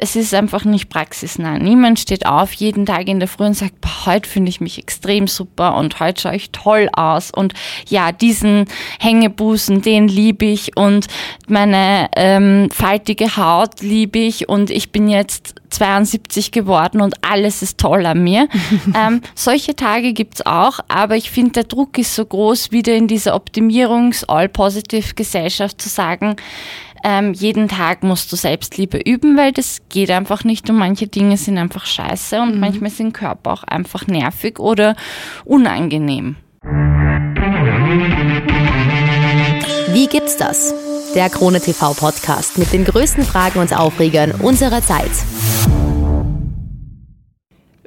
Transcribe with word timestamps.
es 0.00 0.16
ist 0.16 0.34
einfach 0.34 0.64
nicht 0.64 0.88
praxisnah. 0.88 1.58
Niemand 1.58 1.98
steht 1.98 2.26
auf 2.26 2.52
jeden 2.52 2.86
Tag 2.86 3.08
in 3.08 3.20
der 3.20 3.28
Früh 3.28 3.44
und 3.44 3.54
sagt, 3.54 3.80
boah, 3.80 4.06
heute 4.06 4.28
finde 4.28 4.50
ich 4.50 4.60
mich 4.60 4.78
extrem 4.78 5.26
super 5.26 5.76
und 5.76 6.00
heute 6.00 6.22
schaue 6.22 6.36
ich 6.36 6.50
toll 6.50 6.88
aus 6.92 7.30
und 7.30 7.54
ja, 7.88 8.12
diesen 8.12 8.66
Hängebusen, 8.98 9.82
den 9.82 10.08
liebe 10.08 10.46
ich 10.46 10.76
und 10.76 11.06
meine 11.48 12.08
ähm, 12.16 12.68
faltige 12.72 13.36
Haut 13.36 13.80
liebe 13.80 14.18
ich 14.18 14.48
und 14.48 14.70
ich 14.70 14.92
bin 14.92 15.08
jetzt 15.08 15.54
72 15.70 16.52
geworden 16.52 17.00
und 17.00 17.24
alles 17.24 17.62
ist 17.62 17.78
toll 17.78 18.04
an 18.06 18.22
mir. 18.24 18.48
ähm, 18.94 19.20
solche 19.34 19.74
Tage 19.76 20.12
gibt's 20.12 20.44
auch, 20.46 20.78
aber 20.88 21.16
ich 21.16 21.30
finde, 21.30 21.52
der 21.52 21.64
Druck 21.64 21.96
ist 21.98 22.14
so 22.14 22.24
groß, 22.24 22.70
wieder 22.72 22.94
in 22.94 23.08
dieser 23.08 23.34
Optimierungs-All-Positive-Gesellschaft 23.34 25.80
zu 25.80 25.88
sagen, 25.88 26.36
ähm, 27.04 27.32
jeden 27.32 27.68
Tag 27.68 28.02
musst 28.02 28.32
du 28.32 28.36
Selbstliebe 28.36 28.98
üben, 28.98 29.36
weil 29.36 29.52
das 29.52 29.82
geht 29.88 30.10
einfach 30.10 30.44
nicht 30.44 30.68
und 30.70 30.76
manche 30.76 31.06
Dinge 31.06 31.36
sind 31.36 31.58
einfach 31.58 31.86
scheiße 31.86 32.40
und 32.40 32.54
mhm. 32.54 32.60
manchmal 32.60 32.90
sind 32.90 33.12
Körper 33.12 33.52
auch 33.52 33.62
einfach 33.64 34.06
nervig 34.06 34.58
oder 34.58 34.96
unangenehm. 35.44 36.36
Wie 39.92 40.06
gibt's 40.06 40.36
das? 40.36 40.74
Der 41.14 41.30
Krone 41.30 41.60
TV 41.60 41.94
Podcast 41.94 42.58
mit 42.58 42.72
den 42.72 42.84
größten 42.84 43.24
Fragen 43.24 43.58
und 43.60 43.74
Aufregern 43.76 44.32
unserer 44.32 44.82
Zeit. 44.82 45.10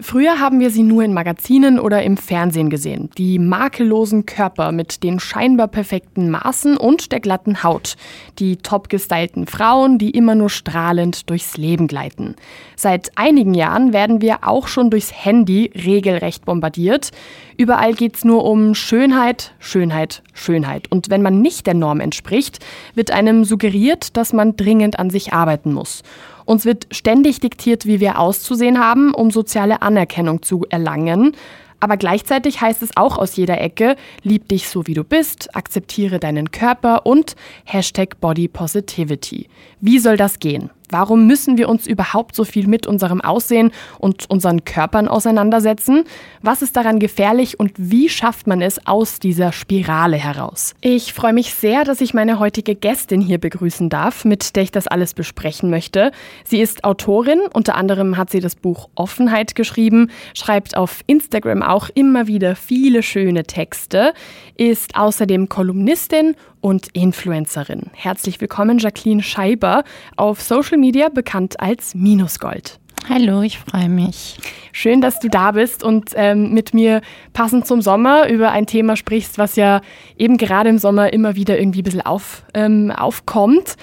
Früher 0.02 0.40
haben 0.40 0.60
wir 0.60 0.72
sie 0.72 0.82
nur 0.82 1.04
in 1.04 1.14
Magazinen 1.14 1.80
oder 1.80 2.02
im 2.02 2.18
Fernsehen 2.18 2.72
gesehen. 2.72 3.12
Die 3.20 3.38
makellosen 3.38 4.26
Körper 4.26 4.72
mit 4.72 5.04
den 5.04 5.20
scheinbar 5.20 5.68
perfekten 5.68 6.32
Maßen 6.32 6.76
und 6.76 7.12
der 7.12 7.20
glatten 7.20 7.62
Haut. 7.62 7.98
Die 8.40 8.58
top 8.58 8.90
gestylten 8.90 9.46
Frauen, 9.46 10.00
die 10.00 10.10
immer 10.10 10.34
nur 10.34 10.50
strahlend 10.50 11.30
durchs 11.30 11.55
Leben 11.55 11.88
gleiten. 11.88 12.36
Seit 12.81 13.12
einigen 13.16 13.53
Jahren 13.53 13.94
werden 13.94 14.21
wir 14.21 14.40
auch 14.41 14.67
schon 14.67 14.90
durchs 14.90 15.13
Handy 15.13 15.70
regelrecht 15.76 16.46
bombardiert. 16.46 17.12
Überall 17.55 17.93
geht's 17.93 18.23
nur 18.26 18.43
um 18.43 18.73
Schönheit, 18.73 19.54
Schönheit, 19.60 20.23
Schönheit. 20.34 20.91
Und 20.91 21.12
wenn 21.12 21.21
man 21.21 21.43
nicht 21.43 21.68
der 21.68 21.76
Norm 21.76 21.99
entspricht, 21.99 22.57
wird 22.96 23.12
einem 23.12 23.46
suggeriert, 23.46 24.18
dass 24.18 24.34
man 24.34 24.57
dringend 24.57 24.98
an 24.98 25.12
sich 25.12 25.32
arbeiten 25.32 25.73
muss. 25.73 26.01
Uns 26.46 26.65
wird 26.65 26.88
ständig 26.90 27.40
diktiert, 27.40 27.85
wie 27.85 27.99
wir 27.99 28.18
auszusehen 28.18 28.79
haben, 28.79 29.13
um 29.13 29.29
soziale 29.29 29.84
Anerkennung 29.84 30.41
zu 30.41 30.66
erlangen. 30.68 31.34
Aber 31.79 31.98
gleichzeitig 31.98 32.62
heißt 32.62 32.82
es 32.82 32.98
auch 32.98 33.20
aus 33.20 33.35
jeder 33.35 33.62
Ecke, 33.62 33.95
lieb 34.23 34.48
dich 34.48 34.70
so 34.70 34.88
wie 34.88 34.95
du 34.95 35.04
bist, 35.04 35.55
akzeptiere 35.55 36.20
deinen 36.20 36.49
Körper 36.49 37.05
und 37.05 37.35
Hashtag 37.63 38.20
Body 38.20 38.48
Positivity. 38.48 39.49
Wie 39.82 39.99
soll 39.99 40.18
das 40.18 40.40
gehen? 40.40 40.71
Warum 40.92 41.26
müssen 41.26 41.58
wir 41.58 41.70
uns 41.70 41.88
überhaupt 41.88 42.36
so 42.36 42.44
viel 42.44 42.68
mit 42.68 42.86
unserem 42.86 43.22
Aussehen 43.22 43.72
und 43.98 44.30
unseren 44.30 44.66
Körpern 44.66 45.08
auseinandersetzen? 45.08 46.04
Was 46.42 46.62
ist 46.62 46.76
daran 46.76 47.00
gefährlich 47.00 47.60
und 47.60 47.72
wie 47.78 48.10
schafft 48.10 48.46
man 48.46 48.62
es 48.62 48.86
aus 48.86 49.20
dieser 49.20 49.54
Spirale 49.54 50.18
heraus? 50.18 50.76
Ich 50.82 51.14
freue 51.14 51.34
mich 51.34 51.54
sehr, 51.54 51.84
dass 51.86 52.02
ich 52.02 52.14
meine 52.14 52.40
heutige 52.40 52.76
Gästin 52.76 53.22
hier 53.22 53.38
begrüßen 53.38 53.90
darf, 53.90 54.26
mit 54.26 54.56
der 54.56 54.64
ich 54.64 54.72
das 54.72 54.88
alles 54.88 55.14
besprechen 55.14 55.70
möchte. 55.70 56.12
Sie 56.44 56.60
ist 56.60 56.84
Autorin, 56.84 57.40
unter 57.54 57.76
anderem 57.76 58.18
hat 58.18 58.30
sie 58.30 58.42
das 58.42 58.56
Buch 58.56 58.90
Offenheit 58.96 59.56
geschrieben, 59.56 60.12
schreibt 60.34 60.76
auf 60.76 61.02
Instagram 61.08 61.64
auch 61.64 61.90
immer 61.94 62.28
wieder 62.28 62.56
viele 62.56 63.04
schöne 63.04 63.44
Texte, 63.44 64.14
ist 64.58 64.96
außerdem 64.96 65.50
Kolumnistin 65.50 66.36
und 66.62 66.88
Influencerin. 66.94 67.91
Herzlich 67.94 68.40
willkommen, 68.40 68.78
Jacqueline 68.78 69.23
Scheiber, 69.23 69.84
auf 70.16 70.41
Social 70.41 70.78
Media 70.78 71.09
bekannt 71.09 71.59
als 71.59 71.95
Minusgold. 71.95 72.79
Hallo, 73.09 73.41
ich 73.41 73.57
freue 73.57 73.90
mich. 73.90 74.38
Schön, 74.72 75.01
dass 75.01 75.19
du 75.19 75.28
da 75.28 75.51
bist 75.51 75.84
und 75.84 76.12
ähm, 76.16 76.53
mit 76.53 76.73
mir 76.73 77.01
passend 77.34 77.66
zum 77.66 77.81
Sommer 77.81 78.29
über 78.29 78.51
ein 78.51 78.67
Thema 78.67 78.95
sprichst, 78.95 79.38
was 79.38 79.56
ja 79.56 79.81
eben 80.17 80.38
gerade 80.38 80.69
im 80.69 80.77
Sommer 80.77 81.11
immer 81.11 81.35
wieder 81.35 81.59
irgendwie 81.59 81.81
ein 81.81 81.83
bisschen 81.83 82.05
auf, 82.05 82.44
ähm, 82.53 82.91
aufkommt. 82.91 83.75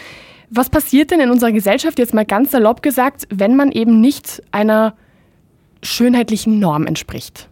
Was 0.51 0.71
passiert 0.71 1.11
denn 1.11 1.21
in 1.21 1.31
unserer 1.31 1.53
Gesellschaft, 1.53 1.99
jetzt 1.99 2.15
mal 2.15 2.25
ganz 2.25 2.53
salopp 2.53 2.83
gesagt, 2.83 3.27
wenn 3.31 3.57
man 3.57 3.73
eben 3.73 4.01
nicht 4.01 4.43
einer 4.51 4.95
schönheitlichen 5.83 6.59
Norm 6.59 6.87
entspricht? 6.87 7.49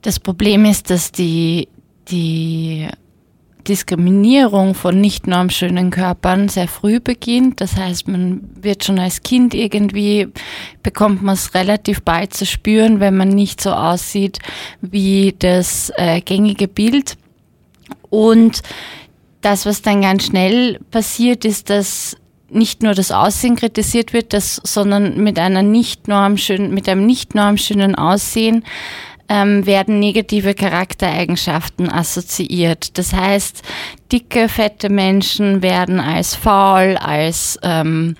Das 0.00 0.18
Problem 0.18 0.64
ist, 0.64 0.90
dass 0.90 1.12
die, 1.12 1.68
die 2.08 2.88
Diskriminierung 3.68 4.74
von 4.74 5.00
nicht 5.00 5.26
normschönen 5.26 5.90
Körpern 5.90 6.48
sehr 6.48 6.68
früh 6.68 7.00
beginnt. 7.00 7.60
Das 7.60 7.76
heißt, 7.76 8.08
man 8.08 8.48
wird 8.60 8.84
schon 8.84 8.98
als 8.98 9.22
Kind 9.22 9.54
irgendwie, 9.54 10.28
bekommt 10.82 11.22
man 11.22 11.34
es 11.34 11.54
relativ 11.54 12.02
bald 12.02 12.34
zu 12.34 12.46
spüren, 12.46 13.00
wenn 13.00 13.16
man 13.16 13.28
nicht 13.28 13.60
so 13.60 13.70
aussieht 13.70 14.38
wie 14.80 15.34
das 15.38 15.92
äh, 15.96 16.20
gängige 16.20 16.68
Bild. 16.68 17.16
Und 18.10 18.62
das, 19.40 19.66
was 19.66 19.82
dann 19.82 20.02
ganz 20.02 20.26
schnell 20.26 20.78
passiert, 20.90 21.44
ist, 21.44 21.70
dass 21.70 22.16
nicht 22.52 22.82
nur 22.82 22.94
das 22.94 23.10
Aussehen 23.10 23.56
kritisiert 23.56 24.12
wird, 24.12 24.32
das, 24.32 24.60
sondern 24.62 25.22
mit 25.22 25.38
einer 25.38 25.62
nicht 25.62 26.08
normschönen, 26.08 26.74
mit 26.74 26.88
einem 26.88 27.06
nicht 27.06 27.34
normschönen 27.34 27.94
Aussehen 27.94 28.64
ähm, 29.32 29.64
werden 29.64 29.98
negative 29.98 30.52
Charaktereigenschaften 30.52 31.90
assoziiert. 31.90 32.98
Das 32.98 33.14
heißt, 33.14 33.62
dicke, 34.12 34.46
fette 34.50 34.90
Menschen 34.90 35.62
werden 35.62 36.00
als 36.00 36.34
faul, 36.34 36.98
als 36.98 37.58
ähm, 37.62 38.16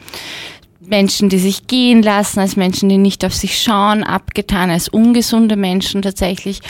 Menschen, 0.80 1.28
die 1.28 1.38
sich 1.38 1.66
gehen 1.66 2.02
lassen, 2.02 2.40
als 2.40 2.56
Menschen, 2.56 2.88
die 2.88 2.96
nicht 2.96 3.26
auf 3.26 3.34
sich 3.34 3.60
schauen, 3.60 4.04
abgetan, 4.04 4.70
als 4.70 4.88
ungesunde 4.88 5.56
Menschen 5.56 6.00
tatsächlich. 6.00 6.60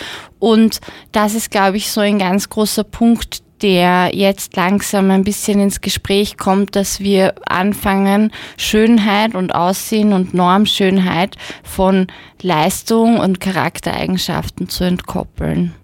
Und 0.41 0.81
das 1.13 1.37
ist, 1.37 1.53
glaube 1.53 1.77
ich, 1.77 1.93
so 1.93 2.01
ein 2.01 2.19
ganz 2.19 2.49
großer 2.49 2.83
Punkt, 2.83 3.45
der 3.63 4.11
jetzt 4.13 4.57
langsam 4.57 5.11
ein 5.11 5.25
bisschen 5.25 5.61
ins 5.61 5.81
Gespräch 5.81 6.37
kommt, 6.37 6.75
dass 6.77 7.01
wir 7.01 7.35
anfangen, 7.47 8.33
Schönheit 8.57 9.35
und 9.35 9.55
Aussehen 9.55 10.13
und 10.13 10.35
Normschönheit 10.35 11.37
von 11.63 12.09
Leistung 12.41 13.19
und 13.19 13.41
Charaktereigenschaften 13.41 14.69
zu 14.69 14.85
entkoppeln. 14.85 15.75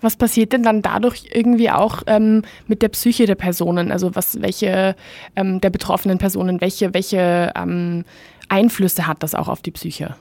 Was 0.00 0.16
passiert 0.16 0.52
denn 0.52 0.62
dann 0.62 0.80
dadurch 0.80 1.24
irgendwie 1.32 1.70
auch 1.70 2.02
ähm, 2.06 2.42
mit 2.66 2.80
der 2.80 2.88
Psyche 2.88 3.26
der 3.26 3.34
Personen? 3.34 3.92
Also 3.92 4.14
was, 4.14 4.40
welche 4.40 4.96
ähm, 5.36 5.60
der 5.60 5.70
betroffenen 5.70 6.18
Personen, 6.18 6.60
welche, 6.60 6.94
welche 6.94 7.52
ähm, 7.54 8.04
Einflüsse 8.48 9.06
hat 9.06 9.22
das 9.22 9.34
auch 9.34 9.48
auf 9.48 9.60
die 9.60 9.72
Psyche? 9.72 10.16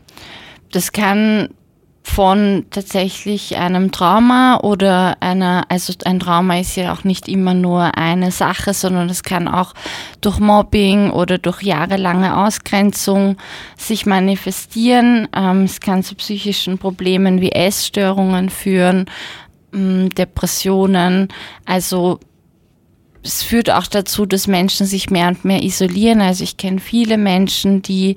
Das 0.72 0.92
kann 0.92 1.50
von 2.10 2.66
tatsächlich 2.72 3.58
einem 3.58 3.92
Trauma 3.92 4.60
oder 4.62 5.18
einer, 5.20 5.66
also 5.70 5.94
ein 6.06 6.20
Trauma 6.20 6.60
ist 6.60 6.76
ja 6.76 6.92
auch 6.92 7.04
nicht 7.04 7.28
immer 7.30 7.54
nur 7.54 7.98
eine 7.98 8.32
Sache, 8.32 8.74
sondern 8.74 9.10
es 9.10 9.24
kann 9.24 9.48
auch 9.48 9.74
durch 10.20 10.40
Mobbing 10.40 11.12
oder 11.12 11.38
durch 11.38 11.62
jahrelange 11.62 12.36
Ausgrenzung 12.36 13.38
sich 13.78 14.06
manifestieren. 14.06 15.28
Ähm, 15.36 15.64
es 15.64 15.80
kann 15.80 16.04
zu 16.04 16.16
psychischen 16.16 16.78
Problemen 16.78 17.42
wie 17.42 17.52
Essstörungen 17.52 18.50
führen, 18.50 19.06
ähm, 19.74 20.10
Depressionen. 20.10 21.30
Also 21.66 22.20
es 23.24 23.44
führt 23.44 23.70
auch 23.70 23.88
dazu, 23.88 24.26
dass 24.26 24.48
Menschen 24.48 24.86
sich 24.86 25.10
mehr 25.10 25.28
und 25.28 25.44
mehr 25.44 25.62
isolieren. 25.64 26.22
Also 26.22 26.44
ich 26.44 26.58
kenne 26.58 26.80
viele 26.80 27.18
Menschen, 27.18 27.82
die 27.82 28.16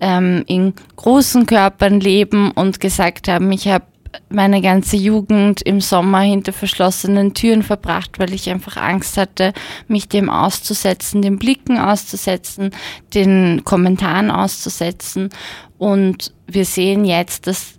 ähm, 0.00 0.44
in 0.46 0.74
großen 0.96 1.46
Körpern 1.46 2.00
leben 2.00 2.50
und 2.50 2.80
gesagt 2.80 3.28
haben, 3.28 3.50
ich 3.52 3.68
habe 3.68 3.86
meine 4.28 4.60
ganze 4.60 4.96
Jugend 4.96 5.62
im 5.62 5.80
Sommer 5.80 6.20
hinter 6.20 6.52
verschlossenen 6.52 7.34
Türen 7.34 7.62
verbracht, 7.62 8.18
weil 8.18 8.34
ich 8.34 8.50
einfach 8.50 8.76
Angst 8.76 9.16
hatte, 9.16 9.52
mich 9.88 10.08
dem 10.08 10.28
auszusetzen, 10.28 11.22
den 11.22 11.38
Blicken 11.38 11.78
auszusetzen, 11.78 12.70
den 13.14 13.62
Kommentaren 13.64 14.30
auszusetzen. 14.30 15.30
Und 15.78 16.34
wir 16.46 16.64
sehen 16.64 17.04
jetzt, 17.04 17.46
dass 17.46 17.78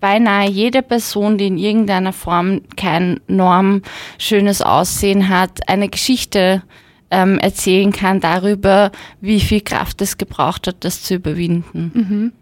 beinahe 0.00 0.48
jede 0.48 0.82
Person, 0.82 1.38
die 1.38 1.46
in 1.46 1.58
irgendeiner 1.58 2.12
Form 2.12 2.62
kein 2.76 3.20
norm 3.28 3.82
schönes 4.18 4.62
Aussehen 4.62 5.28
hat, 5.28 5.68
eine 5.68 5.88
Geschichte 5.88 6.62
ähm, 7.10 7.38
erzählen 7.38 7.92
kann 7.92 8.20
darüber, 8.20 8.92
wie 9.20 9.40
viel 9.40 9.60
Kraft 9.60 10.00
es 10.00 10.16
gebraucht 10.16 10.66
hat, 10.66 10.84
das 10.84 11.02
zu 11.02 11.14
überwinden. 11.14 11.90
Mhm. 11.94 12.32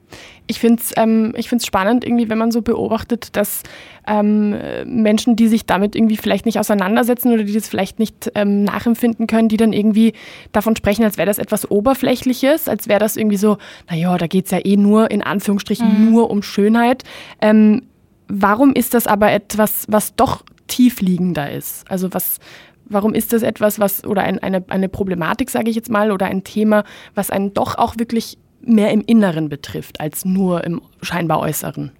Ich 0.47 0.61
finde 0.61 0.83
es 0.83 0.93
ähm, 0.97 1.35
ich 1.37 1.49
find's 1.49 1.67
spannend, 1.67 2.05
irgendwie, 2.05 2.29
wenn 2.29 2.39
man 2.39 2.51
so 2.51 2.63
beobachtet, 2.63 3.37
dass 3.37 3.63
ähm, 4.07 4.57
Menschen, 4.85 5.37
die 5.37 5.49
sich 5.49 5.67
damit 5.67 5.95
irgendwie 5.95 6.17
vielleicht 6.17 6.47
nicht 6.47 6.59
auseinandersetzen 6.59 7.33
oder 7.33 7.45
die 7.45 7.53
das 7.53 7.69
vielleicht 7.69 7.99
nicht 7.99 8.33
ähm, 8.35 8.65
nachempfinden 8.65 9.27
können, 9.27 9.49
die 9.49 9.57
dann 9.57 9.73
irgendwie 9.73 10.15
davon 10.53 10.75
sprechen, 10.77 11.05
als 11.05 11.19
wäre 11.19 11.27
das 11.27 11.39
etwas 11.39 11.71
Oberflächliches, 11.71 12.69
als 12.69 12.89
wäre 12.89 13.01
das 13.01 13.17
irgendwie 13.17 13.37
so, 13.37 13.59
naja, 13.91 14.17
da 14.17 14.27
geht 14.27 14.47
es 14.47 14.51
ja 14.51 14.59
eh 14.65 14.77
nur, 14.77 15.11
in 15.11 15.23
Anführungsstrichen, 15.23 16.07
mhm. 16.07 16.11
nur 16.11 16.31
um 16.31 16.43
Schönheit. 16.43 17.05
Ähm, 17.41 17.83
warum 18.29 18.73
ist 18.73 18.95
das 18.95 19.07
aber 19.07 19.33
etwas, 19.33 19.85
was 19.89 20.15
doch 20.15 20.43
tiefliegender 20.69 21.51
ist? 21.51 21.91
Also 21.91 22.13
was, 22.13 22.39
warum 22.87 23.15
ist 23.15 23.33
das 23.33 23.43
etwas, 23.43 23.79
was, 23.79 24.05
oder 24.05 24.23
ein, 24.23 24.39
eine, 24.39 24.65
eine 24.69 24.89
Problematik, 24.89 25.51
sage 25.51 25.71
ich 25.71 25.77
jetzt 25.77 25.91
mal, 25.91 26.11
oder 26.13 26.27
ein 26.27 26.45
Thema, 26.45 26.85
was 27.15 27.31
einen 27.31 27.55
doch 27.55 27.77
auch 27.77 27.99
wirklich 27.99 28.39
mehr 28.61 28.91
im 28.91 29.03
Inneren 29.03 29.49
betrifft 29.49 30.01
als 30.01 30.25
nur 30.25 30.65
im 30.65 30.81
scheinbar 31.03 31.41
Äußeren? 31.41 31.93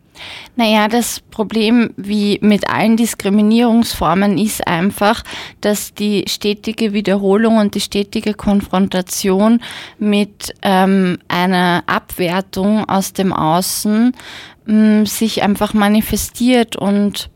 Naja, 0.57 0.89
das 0.89 1.21
Problem 1.31 1.91
wie 1.97 2.39
mit 2.43 2.69
allen 2.69 2.97
Diskriminierungsformen 2.97 4.39
ist 4.39 4.67
einfach, 4.67 5.23
dass 5.61 5.95
die 5.95 6.25
stetige 6.29 6.93
Wiederholung 6.93 7.59
und 7.59 7.75
die 7.75 7.81
stetige 7.81 8.35
Konfrontation 8.35 9.61
mit 9.99 10.55
ähm, 10.63 11.19
einer 11.29 11.85
Abwertung 11.87 12.89
aus 12.89 13.13
dem 13.13 13.33
Außen 13.33 14.13
ähm, 14.67 15.07
sich 15.07 15.43
einfach 15.43 15.75
manifestiert 15.75 16.77
und 16.77 17.31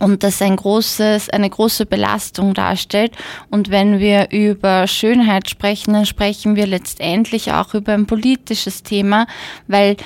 und 0.00 0.22
das 0.22 0.42
ein 0.42 0.56
großes, 0.56 1.30
eine 1.30 1.48
große 1.48 1.86
Belastung 1.86 2.54
darstellt. 2.54 3.12
Und 3.50 3.70
wenn 3.70 4.00
wir 4.00 4.30
über 4.32 4.86
Schönheit 4.86 5.48
sprechen, 5.48 5.92
dann 5.92 6.06
sprechen 6.06 6.56
wir 6.56 6.66
letztendlich 6.66 7.52
auch 7.52 7.74
über 7.74 7.92
ein 7.92 8.06
politisches 8.06 8.82
Thema, 8.82 9.26
weil 9.68 9.96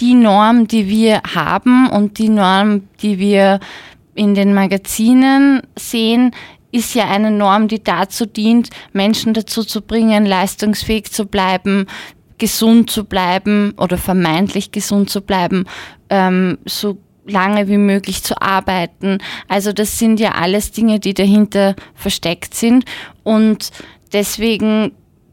die 0.00 0.14
Norm, 0.14 0.66
die 0.66 0.88
wir 0.88 1.22
haben 1.34 1.88
und 1.88 2.18
die 2.18 2.28
Norm, 2.28 2.88
die 3.02 3.18
wir 3.18 3.60
in 4.14 4.34
den 4.34 4.54
Magazinen 4.54 5.62
sehen, 5.78 6.32
ist 6.72 6.94
ja 6.94 7.04
eine 7.08 7.30
Norm, 7.30 7.68
die 7.68 7.82
dazu 7.82 8.26
dient, 8.26 8.70
Menschen 8.92 9.34
dazu 9.34 9.62
zu 9.62 9.82
bringen, 9.82 10.24
leistungsfähig 10.24 11.12
zu 11.12 11.26
bleiben, 11.26 11.86
gesund 12.38 12.90
zu 12.90 13.04
bleiben 13.04 13.74
oder 13.76 13.98
vermeintlich 13.98 14.72
gesund 14.72 15.10
zu 15.10 15.20
bleiben, 15.20 15.66
ähm, 16.08 16.58
so 16.64 16.98
lange 17.26 17.68
wie 17.68 17.78
möglich 17.78 18.22
zu 18.22 18.40
arbeiten. 18.40 19.18
Also 19.48 19.72
das 19.72 19.98
sind 19.98 20.20
ja 20.20 20.32
alles 20.32 20.72
Dinge, 20.72 21.00
die 21.00 21.14
dahinter 21.14 21.76
versteckt 21.94 22.54
sind. 22.54 22.84
Und 23.22 23.70
deswegen 24.12 24.92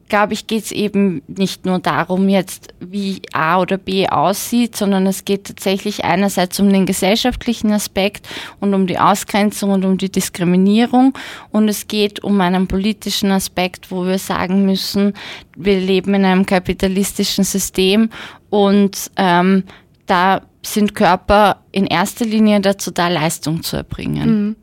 glaube 0.10 0.34
ich, 0.34 0.48
geht 0.48 0.66
es 0.66 0.72
eben 0.72 1.22
nicht 1.28 1.66
nur 1.66 1.80
darum, 1.80 2.28
jetzt 2.28 2.74
wie 2.80 3.22
A 3.32 3.62
oder 3.62 3.78
B 3.78 4.10
aussieht, 4.10 4.76
sondern 4.76 5.08
es 5.08 5.24
geht 5.24 5.46
tatsächlich 5.46 6.04
einerseits 6.04 6.60
um 6.60 6.74
den 6.74 6.86
gesellschaftlichen 6.86 7.72
Aspekt 7.72 8.28
und 8.60 8.74
um 8.74 8.88
die 8.88 8.98
Ausgrenzung 8.98 9.70
und 9.70 9.86
um 9.86 9.98
die 9.98 10.12
Diskriminierung. 10.12 11.14
Und 11.52 11.70
es 11.70 11.88
geht 11.88 12.24
um 12.24 12.42
einen 12.42 12.68
politischen 12.68 13.32
Aspekt, 13.32 13.92
wo 13.92 14.06
wir 14.06 14.18
sagen 14.18 14.66
müssen, 14.66 15.14
wir 15.56 15.80
leben 15.80 16.16
in 16.16 16.26
einem 16.26 16.46
kapitalistischen 16.46 17.44
System. 17.44 18.10
Und 18.50 19.12
ähm, 19.16 19.64
da 20.08 20.42
sind 20.62 20.96
Körper 20.96 21.58
in 21.72 21.86
erster 21.86 22.26
Linie 22.26 22.60
dazu 22.62 22.92
da, 22.92 23.08
Leistung 23.08 23.64
zu 23.64 23.78
erbringen. 23.78 24.48
Mhm. 24.48 24.56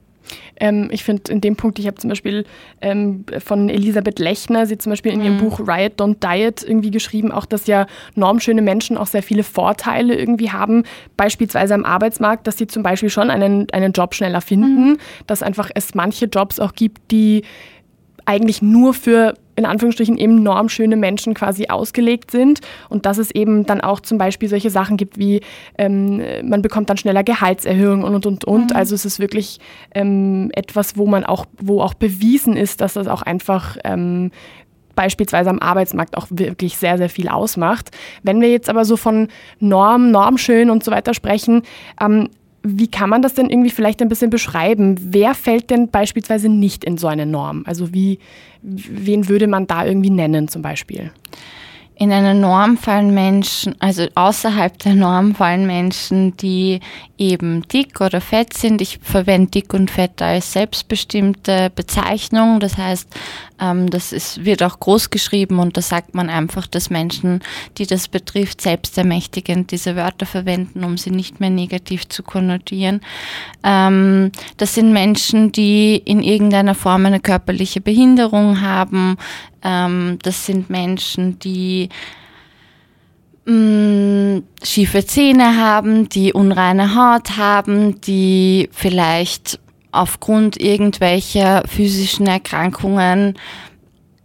Ähm, 0.58 0.88
ich 0.90 1.04
finde 1.04 1.31
in 1.31 1.40
dem 1.40 1.56
Punkt, 1.56 1.78
ich 1.78 1.87
habe 1.87 1.96
zum 1.96 2.08
Beispiel 2.08 2.44
ähm, 2.81 3.25
von 3.44 3.69
Elisabeth 3.69 4.19
Lechner, 4.19 4.66
sie 4.66 4.78
zum 4.78 4.90
Beispiel 4.90 5.12
in 5.12 5.22
ihrem 5.22 5.37
mhm. 5.37 5.40
Buch 5.40 5.60
Riot 5.60 6.00
Don't 6.00 6.16
Diet 6.20 6.62
irgendwie 6.62 6.90
geschrieben, 6.90 7.31
auch 7.31 7.46
dass 7.46 7.66
ja 7.66 7.87
normschöne 8.14 8.62
Menschen 8.62 8.96
auch 8.96 9.06
sehr 9.06 9.22
viele 9.22 9.43
Vorteile 9.43 10.14
irgendwie 10.14 10.50
haben, 10.50 10.84
beispielsweise 11.16 11.75
am 11.75 11.84
Arbeitsmarkt, 11.84 12.46
dass 12.46 12.58
sie 12.58 12.66
zum 12.66 12.82
Beispiel 12.82 13.10
schon 13.10 13.31
einen, 13.31 13.70
einen 13.70 13.93
Job 13.93 14.14
schneller 14.14 14.40
finden, 14.40 14.90
mhm. 14.90 14.98
dass 15.26 15.43
einfach 15.43 15.70
es 15.75 15.94
manche 15.94 16.26
Jobs 16.26 16.58
auch 16.58 16.72
gibt, 16.72 17.10
die 17.10 17.43
eigentlich 18.25 18.62
nur 18.62 18.94
für 18.94 19.34
in 19.56 19.64
Anführungsstrichen 19.64 20.19
eben 20.19 20.43
normschöne 20.43 20.97
Menschen 20.97 21.35
quasi 21.35 21.67
ausgelegt 21.69 22.31
sind 22.31 22.61
und 22.88 23.06
dass 23.06 23.19
es 23.19 23.31
eben 23.31 23.67
dann 23.67 23.81
auch 23.81 24.00
zum 24.00 24.19
Beispiel 24.19 24.49
solche 24.49 24.70
Sachen 24.70 24.97
gibt 24.97 25.19
wie 25.19 25.41
ähm, 25.79 26.23
man 26.49 26.62
bekommt 26.62 26.91
dann 26.91 26.97
schneller 26.97 27.25
Gehaltserhöhungen 27.25 28.05
und 28.05 28.14
und 28.14 28.26
und 28.26 28.44
und. 28.44 28.70
Mhm. 28.70 28.76
Also 28.76 28.94
es 28.94 29.05
ist 29.05 29.19
wirklich 29.19 29.58
ähm, 29.94 30.50
etwas, 30.55 30.97
wo 30.97 31.06
man 31.06 31.25
auch, 31.25 31.47
wo 31.61 31.81
auch 31.81 31.94
bewiesen 31.94 32.56
ist, 32.56 32.81
dass 32.81 32.94
das 32.94 33.08
auch 33.08 33.23
einfach 33.23 33.76
ähm, 33.85 34.31
beispielsweise 34.94 35.50
am 35.50 35.58
Arbeitsmarkt 35.58 36.17
auch 36.17 36.26
wirklich 36.31 36.76
sehr, 36.76 36.99
sehr 36.99 37.11
viel 37.11 37.29
ausmacht. 37.29 37.91
Wenn 38.23 38.41
wir 38.41 38.50
jetzt 38.50 38.69
aber 38.69 38.85
so 38.85 38.97
von 38.97 39.29
Norm, 39.61 40.11
Normschön 40.11 40.70
und 40.70 40.82
so 40.82 40.91
weiter 40.91 41.14
sprechen, 41.14 41.62
ähm, 42.00 42.31
wie 42.67 42.89
kann 42.89 43.09
man 43.09 43.23
das 43.23 43.35
denn 43.35 43.49
irgendwie 43.49 43.71
vielleicht 43.71 44.03
ein 44.03 44.09
bisschen 44.09 44.31
beschreiben? 44.31 44.97
Wer 45.01 45.35
fällt 45.35 45.71
denn 45.71 45.89
beispielsweise 45.89 46.49
nicht 46.49 46.85
in 46.85 46.99
so 46.99 47.07
eine 47.07 47.25
Norm? 47.25 47.63
Also 47.67 47.95
wie, 47.95 48.19
wen 48.63 49.29
würde 49.29 49.47
man 49.47 49.67
da 49.67 49.87
irgendwie 49.87 50.11
nennen 50.11 50.49
zum 50.49 50.63
Beispiel? 50.63 51.13
In 51.98 52.12
einer 52.12 52.34
Norm 52.34 52.76
fallen 52.76 53.14
Menschen, 53.14 53.75
also 53.81 54.06
außerhalb 54.14 54.78
der 54.81 54.94
Norm 54.94 55.34
fallen 55.34 55.66
Menschen, 55.66 56.37
die 56.37 56.81
eben 57.16 57.66
dick 57.69 58.02
oder 58.02 58.20
fett 58.20 58.52
sind. 58.52 58.82
Ich 58.82 58.98
verwende 59.00 59.52
dick 59.52 59.72
und 59.72 59.90
fett 59.90 60.20
als 60.20 60.52
selbstbestimmte 60.52 61.72
Bezeichnung. 61.75 62.60
Das 62.60 62.76
heißt, 62.76 63.08
ähm, 63.58 63.88
das 63.88 64.12
ist, 64.12 64.44
wird 64.44 64.62
auch 64.62 64.78
groß 64.78 65.08
geschrieben 65.08 65.58
und 65.58 65.78
da 65.78 65.81
sagt 65.81 66.14
man 66.14 66.28
einfach, 66.28 66.66
dass 66.66 66.90
Menschen, 66.90 67.40
die 67.78 67.87
das 67.87 68.08
betrifft, 68.08 68.60
selbstermächtigend 68.60 69.70
diese 69.70 69.96
Wörter 69.96 70.26
verwenden, 70.26 70.84
um 70.84 70.98
sie 70.98 71.10
nicht 71.10 71.40
mehr 71.40 71.48
negativ 71.48 72.08
zu 72.08 72.22
konnotieren. 72.22 73.00
Ähm, 73.64 74.32
das 74.58 74.75
sind 74.75 74.93
Menschen, 74.93 75.50
die 75.50 75.96
in 75.96 76.22
irgendeiner 76.22 76.75
Form 76.75 77.06
eine 77.06 77.20
körperliche 77.20 77.81
Behinderung 77.81 78.60
haben. 78.60 79.16
Ähm, 79.67 80.19
das 80.23 80.47
sind 80.47 80.71
Menschen, 80.71 81.41
die 81.41 81.89
mh, 83.47 84.43
schiefe 84.63 85.05
Zähne 85.05 85.57
haben, 85.57 86.09
die 86.09 86.33
unreine 86.33 86.95
Haut 86.95 87.37
haben, 87.37 88.01
die 88.01 88.69
vielleicht 88.73 89.59
aufgrund 89.91 90.61
irgendwelcher 90.61 91.65
physischen 91.67 92.27
Erkrankungen 92.27 93.35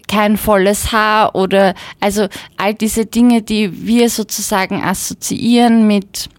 kein 0.08 0.38
volles 0.38 0.92
Haar 0.92 1.36
oder 1.36 1.74
also 2.02 2.28
all 2.58 2.74
diese 2.74 3.06
Dinge, 3.06 3.42
die 3.42 3.88
wir 3.88 4.10
sozusagen 4.10 4.84
assoziieren 4.84 5.88
mit 5.88 6.30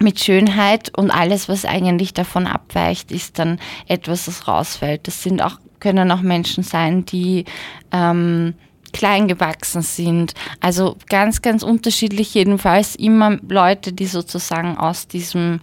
mit 0.00 0.20
Schönheit 0.20 0.96
und 0.96 1.10
alles, 1.10 1.48
was 1.48 1.64
eigentlich 1.64 2.14
davon 2.14 2.46
abweicht, 2.46 3.10
ist 3.10 3.40
dann 3.40 3.58
etwas, 3.88 4.26
das 4.26 4.46
rausfällt. 4.46 5.08
Das 5.08 5.24
sind 5.24 5.42
auch 5.42 5.58
können 5.80 6.10
auch 6.10 6.22
Menschen 6.22 6.62
sein, 6.62 7.04
die 7.04 7.44
ähm, 7.92 8.54
klein 8.92 9.28
gewachsen 9.28 9.82
sind. 9.82 10.34
Also 10.60 10.96
ganz, 11.08 11.42
ganz 11.42 11.62
unterschiedlich 11.62 12.34
jedenfalls 12.34 12.94
immer 12.96 13.38
Leute, 13.48 13.92
die 13.92 14.06
sozusagen 14.06 14.76
aus 14.76 15.08
diesem 15.08 15.60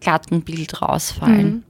glatten 0.00 0.42
Bild 0.42 0.80
rausfallen. 0.80 1.46
Mhm. 1.46 1.62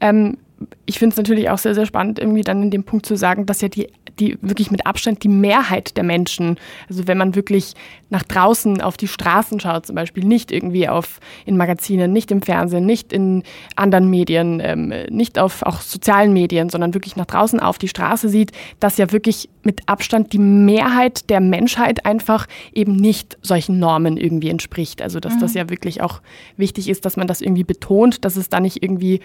Ähm, 0.00 0.38
ich 0.86 0.98
finde 0.98 1.14
es 1.14 1.16
natürlich 1.16 1.50
auch 1.50 1.58
sehr, 1.58 1.74
sehr 1.74 1.86
spannend, 1.86 2.18
irgendwie 2.18 2.42
dann 2.42 2.62
in 2.62 2.70
dem 2.70 2.84
Punkt 2.84 3.06
zu 3.06 3.16
sagen, 3.16 3.46
dass 3.46 3.60
ja 3.60 3.68
die 3.68 3.88
die 4.18 4.38
wirklich 4.40 4.70
mit 4.70 4.86
Abstand 4.86 5.22
die 5.22 5.28
Mehrheit 5.28 5.96
der 5.96 6.04
Menschen, 6.04 6.58
also 6.88 7.06
wenn 7.06 7.18
man 7.18 7.34
wirklich 7.34 7.74
nach 8.08 8.22
draußen 8.22 8.80
auf 8.80 8.96
die 8.96 9.08
Straßen 9.08 9.60
schaut, 9.60 9.86
zum 9.86 9.96
Beispiel 9.96 10.24
nicht 10.24 10.52
irgendwie 10.52 10.88
auf 10.88 11.20
in 11.44 11.56
Magazinen, 11.56 12.12
nicht 12.12 12.30
im 12.30 12.40
Fernsehen, 12.40 12.86
nicht 12.86 13.12
in 13.12 13.42
anderen 13.74 14.08
Medien, 14.08 14.60
ähm, 14.64 14.92
nicht 15.10 15.38
auf 15.38 15.62
auch 15.62 15.80
sozialen 15.80 16.32
Medien, 16.32 16.70
sondern 16.70 16.94
wirklich 16.94 17.16
nach 17.16 17.26
draußen 17.26 17.60
auf 17.60 17.78
die 17.78 17.88
Straße 17.88 18.28
sieht, 18.28 18.52
dass 18.80 18.96
ja 18.96 19.12
wirklich 19.12 19.48
mit 19.62 19.82
Abstand 19.86 20.32
die 20.32 20.38
Mehrheit 20.38 21.28
der 21.28 21.40
Menschheit 21.40 22.06
einfach 22.06 22.46
eben 22.72 22.96
nicht 22.96 23.36
solchen 23.42 23.78
Normen 23.78 24.16
irgendwie 24.16 24.50
entspricht. 24.50 25.02
Also 25.02 25.20
dass 25.20 25.34
mhm. 25.34 25.40
das 25.40 25.54
ja 25.54 25.68
wirklich 25.68 26.00
auch 26.00 26.22
wichtig 26.56 26.88
ist, 26.88 27.04
dass 27.04 27.16
man 27.16 27.26
das 27.26 27.40
irgendwie 27.40 27.64
betont, 27.64 28.24
dass 28.24 28.36
es 28.36 28.48
da 28.48 28.60
nicht 28.60 28.82
irgendwie 28.82 29.20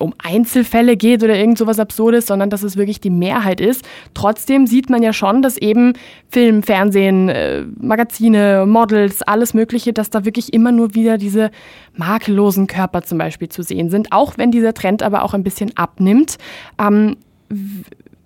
um 0.00 0.14
Einzelfälle 0.18 0.96
geht 0.96 1.22
oder 1.22 1.36
irgend 1.36 1.58
sowas 1.58 1.78
Absurdes, 1.78 2.26
sondern 2.26 2.50
dass 2.50 2.62
es 2.62 2.76
wirklich 2.76 3.00
die 3.00 3.10
Mehrheit 3.10 3.60
ist. 3.60 3.86
Trotzdem 4.14 4.66
sieht 4.66 4.90
man 4.90 5.02
ja 5.02 5.12
schon, 5.12 5.42
dass 5.42 5.56
eben 5.56 5.92
Film, 6.30 6.62
Fernsehen, 6.62 7.28
äh, 7.28 7.64
Magazine, 7.80 8.64
Models, 8.66 9.22
alles 9.22 9.54
Mögliche, 9.54 9.92
dass 9.92 10.10
da 10.10 10.24
wirklich 10.24 10.52
immer 10.52 10.72
nur 10.72 10.94
wieder 10.94 11.18
diese 11.18 11.50
makellosen 11.96 12.66
Körper 12.66 13.02
zum 13.02 13.18
Beispiel 13.18 13.48
zu 13.48 13.62
sehen 13.62 13.90
sind, 13.90 14.12
auch 14.12 14.38
wenn 14.38 14.50
dieser 14.50 14.74
Trend 14.74 15.02
aber 15.02 15.22
auch 15.22 15.34
ein 15.34 15.42
bisschen 15.42 15.76
abnimmt. 15.76 16.36
Ähm, 16.78 17.16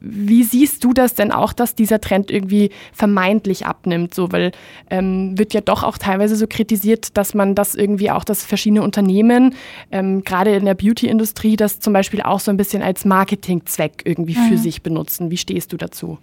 wie 0.02 0.42
siehst 0.42 0.82
du 0.82 0.92
das 0.92 1.14
denn 1.14 1.30
auch, 1.30 1.52
dass 1.52 1.75
dieser 1.75 2.00
Trend 2.00 2.30
irgendwie 2.30 2.71
vermeintlich 2.92 3.66
abnimmt? 3.66 4.14
So, 4.14 4.32
weil 4.32 4.50
ähm, 4.90 5.38
wird 5.38 5.54
ja 5.54 5.61
doch 5.61 5.85
auch 5.85 5.97
teilweise 5.97 6.35
so 6.35 6.47
kritisiert, 6.49 7.16
dass 7.16 7.35
man 7.35 7.54
das 7.54 7.75
irgendwie 7.75 8.11
auch, 8.11 8.25
dass 8.25 8.44
verschiedene 8.44 8.82
Unternehmen, 8.82 9.54
ähm, 9.92 10.25
gerade 10.25 10.54
in 10.56 10.64
der 10.64 10.75
Beauty-Industrie, 10.75 11.56
das 11.56 11.78
zum 11.78 11.92
Beispiel 11.92 12.21
auch 12.21 12.40
so 12.40 12.50
ein 12.50 12.56
bisschen 12.56 12.82
als 12.82 13.04
Marketingzweck 13.04 14.02
irgendwie 14.04 14.37
mhm. 14.37 14.49
für 14.49 14.59
sich 14.59 14.82
benutzen. 14.82 15.30
Wie 15.30 15.37
stehst 15.37 15.73
du 15.73 15.76
dazu? 15.76 16.18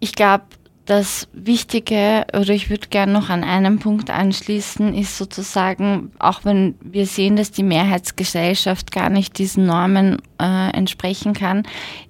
Ich 0.00 0.14
glaube, 0.14 0.44
das 0.86 1.28
Wichtige, 1.32 2.26
oder 2.32 2.50
ich 2.50 2.70
würde 2.70 2.86
gerne 2.88 3.12
noch 3.12 3.28
an 3.28 3.42
einem 3.44 3.80
Punkt 3.80 4.08
anschließen, 4.08 4.94
ist 4.94 5.18
sozusagen, 5.18 6.12
auch 6.18 6.44
wenn 6.44 6.76
wir 6.80 7.06
sehen, 7.06 7.36
dass 7.36 7.50
die 7.50 7.64
Mehrheitsgesellschaft 7.64 8.92
gar 8.92 9.10
nicht 9.10 9.36
diesen 9.38 9.66
Normen 9.66 10.22
äh, 10.40 10.70
entsprechen 10.70 11.34
kann, 11.34 11.64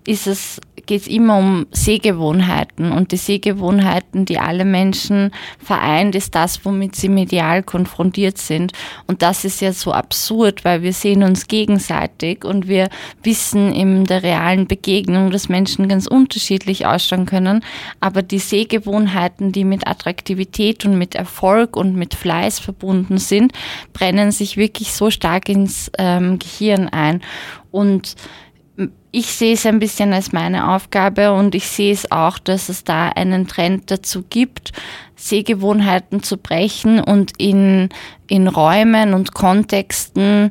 ist 0.06 0.26
es 0.26 0.60
geht 0.86 1.02
es 1.02 1.08
immer 1.08 1.36
um 1.36 1.66
Sehgewohnheiten. 1.72 2.92
Und 2.92 3.12
die 3.12 3.16
Sehgewohnheiten, 3.16 4.24
die 4.24 4.38
alle 4.38 4.64
Menschen 4.64 5.32
vereint, 5.58 6.14
ist 6.14 6.34
das, 6.34 6.64
womit 6.64 6.96
sie 6.96 7.08
medial 7.08 7.62
konfrontiert 7.62 8.38
sind. 8.38 8.72
Und 9.06 9.22
das 9.22 9.44
ist 9.44 9.60
ja 9.60 9.72
so 9.72 9.92
absurd, 9.92 10.64
weil 10.64 10.82
wir 10.82 10.92
sehen 10.92 11.22
uns 11.22 11.48
gegenseitig 11.48 12.44
und 12.44 12.68
wir 12.68 12.88
wissen 13.22 13.72
in 13.72 14.04
der 14.04 14.22
realen 14.22 14.66
Begegnung, 14.66 15.30
dass 15.30 15.48
Menschen 15.48 15.88
ganz 15.88 16.06
unterschiedlich 16.06 16.86
ausschauen 16.86 17.26
können. 17.26 17.62
Aber 18.00 18.22
die 18.22 18.38
Sehgewohnheiten, 18.38 19.52
die 19.52 19.64
mit 19.64 19.86
Attraktivität 19.86 20.84
und 20.84 20.96
mit 20.96 21.14
Erfolg 21.14 21.76
und 21.76 21.96
mit 21.96 22.14
Fleiß 22.14 22.58
verbunden 22.58 23.18
sind, 23.18 23.52
brennen 23.92 24.30
sich 24.30 24.56
wirklich 24.56 24.92
so 24.92 25.10
stark 25.10 25.48
ins 25.48 25.90
ähm, 25.98 26.38
Gehirn 26.38 26.88
ein. 26.88 27.22
Und 27.70 28.14
ich 29.10 29.26
sehe 29.26 29.54
es 29.54 29.64
ein 29.64 29.78
bisschen 29.78 30.12
als 30.12 30.32
meine 30.32 30.74
Aufgabe 30.74 31.32
und 31.32 31.54
ich 31.54 31.68
sehe 31.68 31.92
es 31.92 32.10
auch, 32.10 32.38
dass 32.38 32.68
es 32.68 32.84
da 32.84 33.08
einen 33.08 33.46
Trend 33.46 33.90
dazu 33.90 34.24
gibt, 34.28 34.72
Sehgewohnheiten 35.14 36.22
zu 36.22 36.36
brechen 36.36 37.00
und 37.00 37.32
in, 37.38 37.88
in 38.26 38.48
Räumen 38.48 39.14
und 39.14 39.32
Kontexten 39.32 40.50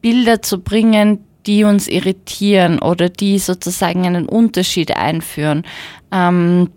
Bilder 0.00 0.40
zu 0.40 0.60
bringen, 0.62 1.24
die 1.46 1.64
uns 1.64 1.88
irritieren 1.88 2.78
oder 2.78 3.08
die 3.08 3.38
sozusagen 3.38 4.06
einen 4.06 4.26
Unterschied 4.26 4.96
einführen. 4.96 5.64
Ähm, 6.10 6.70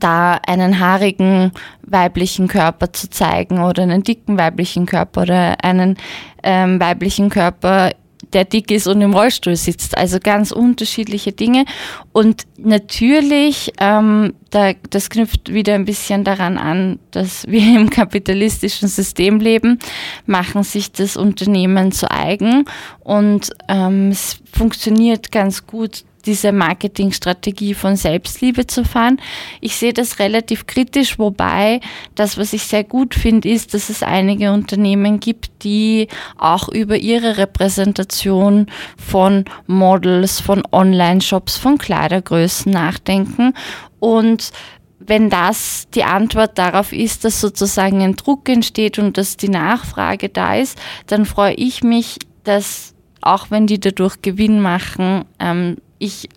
da 0.00 0.40
einen 0.46 0.80
haarigen 0.80 1.52
weiblichen 1.82 2.48
Körper 2.48 2.92
zu 2.92 3.08
zeigen 3.08 3.60
oder 3.62 3.82
einen 3.82 4.02
dicken 4.02 4.38
weiblichen 4.38 4.86
Körper 4.86 5.22
oder 5.22 5.64
einen 5.64 5.96
ähm, 6.42 6.80
weiblichen 6.80 7.28
Körper 7.28 7.92
der 8.32 8.44
dick 8.44 8.70
ist 8.70 8.86
und 8.86 9.00
im 9.00 9.14
Rollstuhl 9.14 9.56
sitzt. 9.56 9.96
Also 9.96 10.18
ganz 10.20 10.50
unterschiedliche 10.50 11.32
Dinge. 11.32 11.64
Und 12.12 12.42
natürlich, 12.58 13.72
ähm, 13.78 14.34
da, 14.50 14.72
das 14.90 15.10
knüpft 15.10 15.52
wieder 15.52 15.74
ein 15.74 15.84
bisschen 15.84 16.24
daran 16.24 16.58
an, 16.58 16.98
dass 17.10 17.46
wir 17.46 17.62
im 17.78 17.90
kapitalistischen 17.90 18.88
System 18.88 19.40
leben, 19.40 19.78
machen 20.26 20.62
sich 20.62 20.92
das 20.92 21.16
Unternehmen 21.16 21.92
zu 21.92 22.10
eigen 22.10 22.64
und 23.00 23.50
ähm, 23.68 24.10
es 24.10 24.38
funktioniert 24.52 25.30
ganz 25.32 25.66
gut 25.66 26.04
diese 26.26 26.52
Marketingstrategie 26.52 27.74
von 27.74 27.96
Selbstliebe 27.96 28.66
zu 28.66 28.84
fahren. 28.84 29.20
Ich 29.60 29.76
sehe 29.76 29.92
das 29.92 30.18
relativ 30.18 30.66
kritisch, 30.66 31.18
wobei 31.18 31.80
das, 32.14 32.36
was 32.36 32.52
ich 32.52 32.64
sehr 32.64 32.84
gut 32.84 33.14
finde, 33.14 33.48
ist, 33.48 33.74
dass 33.74 33.88
es 33.88 34.02
einige 34.02 34.52
Unternehmen 34.52 35.20
gibt, 35.20 35.62
die 35.62 36.08
auch 36.36 36.68
über 36.68 36.96
ihre 36.96 37.38
Repräsentation 37.38 38.66
von 38.96 39.44
Models, 39.66 40.40
von 40.40 40.62
Online-Shops, 40.72 41.56
von 41.56 41.78
Kleidergrößen 41.78 42.70
nachdenken 42.70 43.54
und 44.00 44.52
wenn 44.98 45.30
das 45.30 45.88
die 45.94 46.04
Antwort 46.04 46.58
darauf 46.58 46.92
ist, 46.92 47.24
dass 47.24 47.40
sozusagen 47.40 48.02
ein 48.02 48.16
Druck 48.16 48.48
entsteht 48.48 48.98
und 48.98 49.16
dass 49.18 49.36
die 49.36 49.48
Nachfrage 49.48 50.28
da 50.28 50.56
ist, 50.56 50.78
dann 51.06 51.26
freue 51.26 51.54
ich 51.54 51.84
mich, 51.84 52.18
dass 52.44 52.94
auch 53.20 53.50
wenn 53.50 53.66
die 53.66 53.80
dadurch 53.80 54.22
Gewinn 54.22 54.60
machen, 54.60 55.24
ähm, 55.38 55.76
ich 55.98 56.28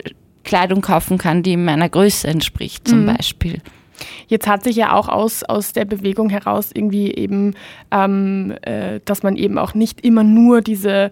Kleidung 0.44 0.82
kaufen 0.82 1.18
kann, 1.18 1.44
die 1.44 1.58
meiner 1.58 1.89
Größe 1.89 2.28
entspricht, 2.28 2.88
zum 2.88 3.01
mhm. 3.01 3.18
Beispiel. 3.18 3.62
Jetzt 4.28 4.48
hat 4.48 4.63
sich 4.63 4.75
ja 4.75 4.94
auch 4.94 5.10
aus, 5.10 5.44
aus 5.44 5.74
der 5.74 5.86
Bewegung 5.86 6.30
heraus 6.30 6.72
irgendwie 6.74 7.13
eben, 7.13 7.54
ähm, 7.92 8.56
äh, 8.62 9.00
dass 9.06 9.24
man 9.24 9.36
eben 9.36 9.58
auch 9.58 9.74
nicht 9.74 10.01
immer 10.01 10.24
nur 10.24 10.62
diese 10.62 11.12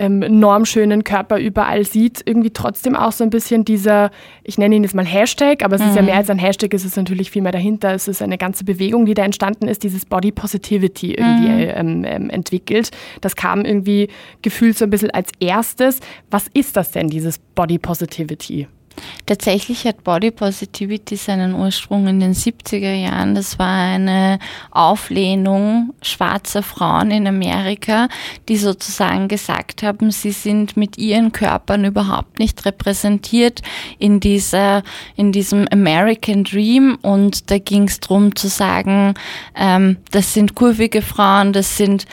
ähm, 0.00 0.20
normschönen 0.40 1.04
Körper 1.04 1.38
überall 1.38 1.84
sieht, 1.84 2.22
irgendwie 2.24 2.50
trotzdem 2.50 2.96
auch 2.96 3.12
so 3.12 3.22
ein 3.22 3.28
bisschen 3.28 3.66
dieser, 3.66 4.10
ich 4.42 4.56
nenne 4.56 4.74
ihn 4.74 4.82
jetzt 4.82 4.94
mal 4.94 5.04
Hashtag, 5.04 5.62
aber 5.62 5.76
es 5.76 5.82
mhm. 5.82 5.88
ist 5.88 5.94
ja 5.96 6.02
mhm. 6.02 6.06
mehr 6.06 6.16
als 6.16 6.30
ein 6.30 6.38
Hashtag, 6.38 6.72
es 6.72 6.86
ist 6.86 6.96
natürlich 6.96 7.30
viel 7.30 7.42
mehr 7.42 7.52
dahinter. 7.52 7.92
Es 7.94 8.08
ist 8.08 8.22
eine 8.22 8.38
ganze 8.38 8.64
Bewegung, 8.64 9.04
die 9.04 9.12
da 9.12 9.24
entstanden 9.24 9.68
ist, 9.68 9.82
dieses 9.82 10.06
Body 10.06 10.32
Positivity 10.32 11.14
irgendwie 11.14 11.66
mhm. 11.66 11.72
ähm, 11.74 12.04
ähm, 12.06 12.30
entwickelt. 12.30 12.90
Das 13.20 13.36
kam 13.36 13.66
irgendwie 13.66 14.08
gefühlt 14.40 14.78
so 14.78 14.86
ein 14.86 14.90
bisschen 14.90 15.10
als 15.10 15.30
erstes. 15.38 16.00
Was 16.30 16.48
ist 16.54 16.76
das 16.76 16.92
denn, 16.92 17.08
dieses 17.08 17.38
Body 17.38 17.78
Positivity? 17.78 18.68
Tatsächlich 19.26 19.84
hat 19.86 20.04
Body 20.04 20.30
Positivity 20.30 21.16
seinen 21.16 21.54
Ursprung 21.54 22.06
in 22.06 22.20
den 22.20 22.34
70er 22.34 22.92
Jahren. 22.92 23.34
Das 23.34 23.58
war 23.58 23.68
eine 23.68 24.38
Auflehnung 24.70 25.94
schwarzer 26.02 26.62
Frauen 26.62 27.10
in 27.10 27.26
Amerika, 27.26 28.08
die 28.48 28.56
sozusagen 28.56 29.28
gesagt 29.28 29.82
haben, 29.82 30.10
sie 30.10 30.32
sind 30.32 30.76
mit 30.76 30.98
ihren 30.98 31.32
Körpern 31.32 31.84
überhaupt 31.84 32.38
nicht 32.38 32.64
repräsentiert 32.64 33.62
in 33.98 34.20
dieser, 34.20 34.82
in 35.16 35.32
diesem 35.32 35.66
American 35.70 36.44
Dream. 36.44 36.98
Und 37.02 37.50
da 37.50 37.58
ging 37.58 37.84
es 37.84 38.00
darum 38.00 38.34
zu 38.34 38.48
sagen, 38.48 39.14
ähm, 39.54 39.98
das 40.10 40.34
sind 40.34 40.54
kurvige 40.54 41.02
Frauen, 41.02 41.52
das 41.52 41.76
sind 41.76 42.06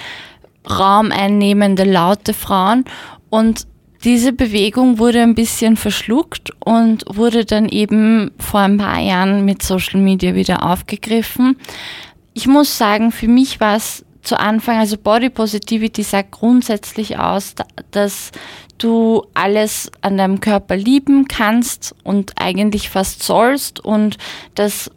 raumeinnehmende, 0.70 1.84
laute 1.84 2.34
Frauen. 2.34 2.86
Und 3.30 3.68
diese 4.08 4.32
Bewegung 4.32 5.00
wurde 5.00 5.22
ein 5.22 5.36
bisschen 5.36 5.76
verschluckt 5.76 6.54
und 6.64 7.04
wurde 7.14 7.44
dann 7.44 7.68
eben 7.68 8.32
vor 8.40 8.62
ein 8.62 8.78
paar 8.78 9.02
Jahren 9.02 9.44
mit 9.44 9.62
Social 9.62 10.00
Media 10.00 10.34
wieder 10.34 10.64
aufgegriffen. 10.64 11.58
Ich 12.34 12.48
muss 12.48 12.78
sagen, 12.78 13.12
für 13.12 13.28
mich 13.28 13.60
war 13.60 13.76
es 13.76 14.06
zu 14.22 14.40
Anfang, 14.40 14.78
also 14.78 14.98
Body 14.98 15.30
Positivity 15.30 16.04
sagt 16.04 16.32
grundsätzlich 16.32 17.20
aus, 17.20 17.54
dass 17.92 18.32
du 18.78 19.26
alles 19.34 19.92
an 20.00 20.18
deinem 20.18 20.40
Körper 20.40 20.78
lieben 20.78 21.28
kannst 21.28 21.94
und 22.06 22.32
eigentlich 22.38 22.90
fast 22.90 23.24
sollst 23.24 23.84
und 23.84 24.18
dass 24.56 24.90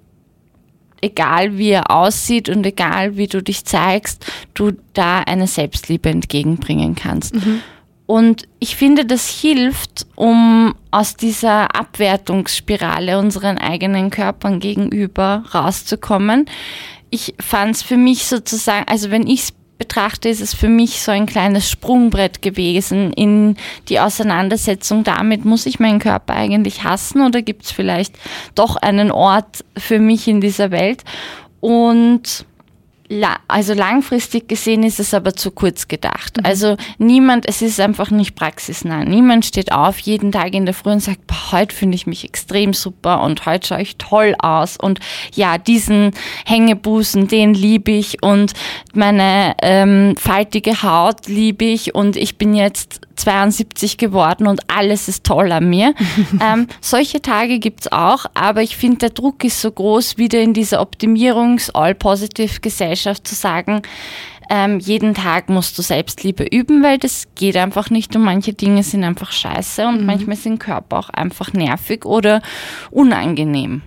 egal 1.01 1.59
wie 1.59 1.71
er 1.71 1.91
aussieht 1.91 2.49
und 2.49 2.65
egal 2.65 3.17
wie 3.17 3.27
du 3.27 3.43
dich 3.43 3.65
zeigst, 3.65 4.25
du 4.55 4.71
da 4.93 5.19
eine 5.19 5.49
Selbstliebe 5.49 6.09
entgegenbringen 6.11 6.95
kannst. 6.95 7.35
Mhm. 7.35 7.61
Und 8.11 8.49
ich 8.59 8.75
finde, 8.75 9.07
das 9.07 9.29
hilft, 9.29 10.05
um 10.17 10.75
aus 10.91 11.15
dieser 11.15 11.77
Abwertungsspirale 11.77 13.17
unseren 13.17 13.57
eigenen 13.57 14.11
Körpern 14.11 14.59
gegenüber 14.59 15.45
rauszukommen. 15.55 16.47
Ich 17.11 17.35
fand 17.39 17.77
es 17.77 17.83
für 17.85 17.97
mich 17.97 18.25
sozusagen, 18.25 18.89
also 18.89 19.13
wenn 19.13 19.29
ich 19.29 19.43
es 19.43 19.53
betrachte, 19.79 20.29
ist 20.29 20.41
es 20.41 20.55
für 20.55 20.69
mich 20.69 21.01
so 21.03 21.13
ein 21.13 21.27
kleines 21.27 21.71
Sprungbrett 21.71 22.43
gewesen 22.43 23.13
in 23.13 23.55
die 23.89 24.01
Auseinandersetzung 24.01 25.05
damit, 25.05 25.45
muss 25.45 25.65
ich 25.65 25.79
meinen 25.79 26.01
Körper 26.01 26.35
eigentlich 26.35 26.83
hassen 26.83 27.25
oder 27.25 27.43
gibt 27.43 27.67
es 27.67 27.71
vielleicht 27.71 28.17
doch 28.57 28.75
einen 28.75 29.13
Ort 29.13 29.65
für 29.79 30.01
mich 30.01 30.27
in 30.27 30.41
dieser 30.41 30.73
Welt? 30.73 31.05
Und 31.61 32.45
also 33.49 33.75
langfristig 33.75 34.49
gesehen 34.49 34.85
ist 34.85 35.01
es 35.01 35.15
aber 35.15 35.35
zu 35.35 35.51
kurz 35.51 35.89
gedacht. 35.89 36.37
Mhm. 36.37 36.47
Also 36.47 36.77
niemand, 36.99 37.49
es 37.49 37.61
ist 37.61 37.81
einfach 37.81 38.11
nicht 38.11 38.37
praxisnah. 38.37 39.05
Niemand 39.05 39.45
steht 39.45 39.73
auf 39.73 39.99
jeden 39.99 40.31
Tag 40.31 40.55
in 40.55 40.65
der 40.65 40.75
Früh 40.75 40.91
und 40.91 41.01
sagt, 41.01 41.27
boah, 41.27 41.53
heute 41.53 41.75
finde 41.75 41.97
ich 41.97 42.07
mich 42.07 42.25
extrem 42.25 42.73
super 42.73 43.23
und 43.23 43.47
heute 43.47 43.67
schaue 43.67 43.83
ich 43.83 43.97
toll 43.97 44.37
aus 44.39 44.77
und 44.77 45.01
ja, 45.35 45.59
diesen 45.59 46.13
Hängebusen, 46.47 47.27
den 47.27 47.55
liebe 47.55 47.91
ich 47.91 48.23
und 48.23 48.53
meine 48.95 49.55
ähm, 49.63 50.15
faltige 50.17 50.83
Haut 50.83 51.27
liebe 51.27 51.65
ich 51.65 51.95
und 51.95 52.17
ich 52.17 52.39
bin 52.39 52.55
jetzt 52.55 53.00
72 53.21 53.99
geworden 53.99 54.47
und 54.47 54.61
alles 54.69 55.09
ist 55.09 55.25
toll 55.25 55.51
an 55.53 55.71
mir. 55.71 55.95
ähm, 56.41 56.67
solche 56.81 57.21
Tage 57.23 57.59
gibt's 57.59 57.91
auch, 57.93 58.27
aber 58.35 58.63
ich 58.63 58.77
finde, 58.77 58.99
der 58.99 59.11
Druck 59.11 59.45
ist 59.45 59.61
so 59.61 59.71
groß, 59.71 60.19
wieder 60.19 60.41
in 60.41 60.55
dieser 60.55 60.81
Optimierungs-All-Positive-Gesellschaft 60.81 63.27
zu 63.27 63.35
sagen, 63.35 63.83
ähm, 64.51 64.81
jeden 64.81 65.15
Tag 65.15 65.49
musst 65.49 65.79
du 65.79 65.83
Selbstliebe 65.83 66.45
üben, 66.45 66.83
weil 66.83 66.99
das 66.99 67.29
geht 67.37 67.57
einfach 67.57 67.89
nicht 67.89 68.17
und 68.17 68.23
manche 68.23 68.53
Dinge 68.53 68.83
sind 68.83 69.05
einfach 69.05 69.31
scheiße 69.31 69.87
und 69.87 70.01
mhm. 70.01 70.07
manchmal 70.07 70.37
sind 70.37 70.59
Körper 70.59 70.99
auch 70.99 71.11
einfach 71.11 71.53
nervig 71.53 72.05
oder 72.05 72.43
unangenehm. 72.91 73.83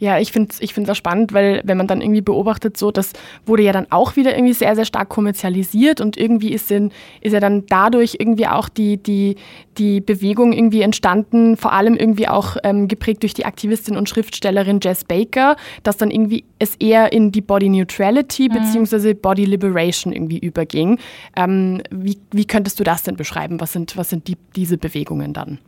Ja, 0.00 0.18
ich 0.20 0.30
finde 0.30 0.50
es 0.52 0.60
ich 0.60 0.74
find's 0.74 0.88
auch 0.90 0.94
spannend, 0.94 1.32
weil 1.32 1.60
wenn 1.64 1.76
man 1.76 1.88
dann 1.88 2.00
irgendwie 2.00 2.20
beobachtet, 2.20 2.76
so, 2.76 2.92
das 2.92 3.12
wurde 3.46 3.64
ja 3.64 3.72
dann 3.72 3.88
auch 3.90 4.14
wieder 4.14 4.34
irgendwie 4.34 4.52
sehr, 4.54 4.76
sehr 4.76 4.84
stark 4.84 5.08
kommerzialisiert 5.08 6.00
und 6.00 6.16
irgendwie 6.16 6.52
ist, 6.52 6.70
in, 6.70 6.92
ist 7.20 7.32
ja 7.32 7.40
dann 7.40 7.66
dadurch 7.66 8.16
irgendwie 8.20 8.46
auch 8.46 8.68
die, 8.68 8.96
die, 8.98 9.34
die 9.76 10.00
Bewegung 10.00 10.52
irgendwie 10.52 10.82
entstanden, 10.82 11.56
vor 11.56 11.72
allem 11.72 11.96
irgendwie 11.96 12.28
auch 12.28 12.56
ähm, 12.62 12.86
geprägt 12.86 13.24
durch 13.24 13.34
die 13.34 13.44
Aktivistin 13.44 13.96
und 13.96 14.08
Schriftstellerin 14.08 14.78
Jess 14.80 15.04
Baker, 15.04 15.56
dass 15.82 15.96
dann 15.96 16.12
irgendwie 16.12 16.44
es 16.60 16.76
eher 16.76 17.12
in 17.12 17.32
die 17.32 17.40
Body 17.40 17.68
Neutrality 17.68 18.48
mhm. 18.48 18.54
bzw. 18.54 19.14
Body 19.14 19.46
Liberation 19.46 20.12
irgendwie 20.12 20.38
überging. 20.38 21.00
Ähm, 21.34 21.82
wie, 21.90 22.18
wie 22.30 22.44
könntest 22.44 22.78
du 22.78 22.84
das 22.84 23.02
denn 23.02 23.16
beschreiben? 23.16 23.60
Was 23.60 23.72
sind, 23.72 23.96
was 23.96 24.10
sind 24.10 24.28
die, 24.28 24.36
diese 24.54 24.78
Bewegungen 24.78 25.32
dann? 25.32 25.58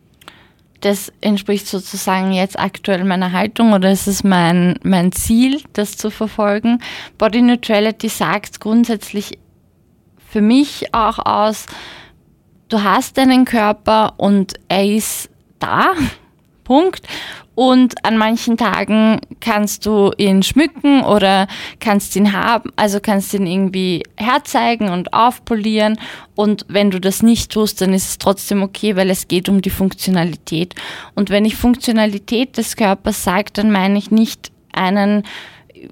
Das 0.81 1.13
entspricht 1.21 1.67
sozusagen 1.67 2.33
jetzt 2.33 2.59
aktuell 2.59 3.05
meiner 3.05 3.33
Haltung 3.33 3.73
oder 3.73 3.93
ist 3.93 4.07
es 4.07 4.25
mein, 4.25 4.79
mein 4.83 5.13
Ziel, 5.13 5.61
das 5.75 5.97
zu 5.97 6.11
verfolgen. 6.11 6.83
Body 7.19 7.43
Neutrality 7.43 8.09
sagt 8.09 8.61
grundsätzlich 8.61 9.39
für 10.31 10.41
mich 10.41 10.95
auch 10.95 11.19
aus, 11.19 11.67
du 12.69 12.83
hast 12.83 13.19
deinen 13.19 13.45
Körper 13.45 14.15
und 14.17 14.55
er 14.69 14.87
ist 14.87 15.29
da. 15.59 15.93
Punkt. 16.65 17.07
Und 17.61 18.07
an 18.07 18.17
manchen 18.17 18.57
Tagen 18.57 19.21
kannst 19.41 19.85
du 19.85 20.13
ihn 20.17 20.43
schmücken 20.43 21.03
oder 21.03 21.47
kannst 21.79 22.17
ihn 22.17 22.33
haben, 22.33 22.71
also 22.75 23.01
kannst 23.01 23.35
ihn 23.35 23.47
irgendwie 23.47 24.03
herzeigen 24.17 24.89
und 24.89 25.13
aufpolieren. 25.13 25.99
Und 26.35 26.65
wenn 26.69 26.91
du 26.91 26.99
das 26.99 27.23
nicht 27.23 27.53
tust, 27.53 27.83
dann 27.83 27.93
ist 27.93 28.09
es 28.09 28.17
trotzdem 28.17 28.63
okay, 28.63 28.97
weil 28.97 29.11
es 29.11 29.29
geht 29.29 29.51
um 29.51 29.61
die 29.61 29.69
Funktionalität. 29.69 30.75
Und 31.15 31.29
wenn 31.29 31.45
ich 31.45 31.55
Funktionalität 31.55 32.57
des 32.57 32.77
Körpers 32.77 33.25
sage, 33.25 33.51
dann 33.53 33.71
meine 33.71 33.99
ich 33.99 34.11
nicht 34.11 34.51
einen 34.73 35.25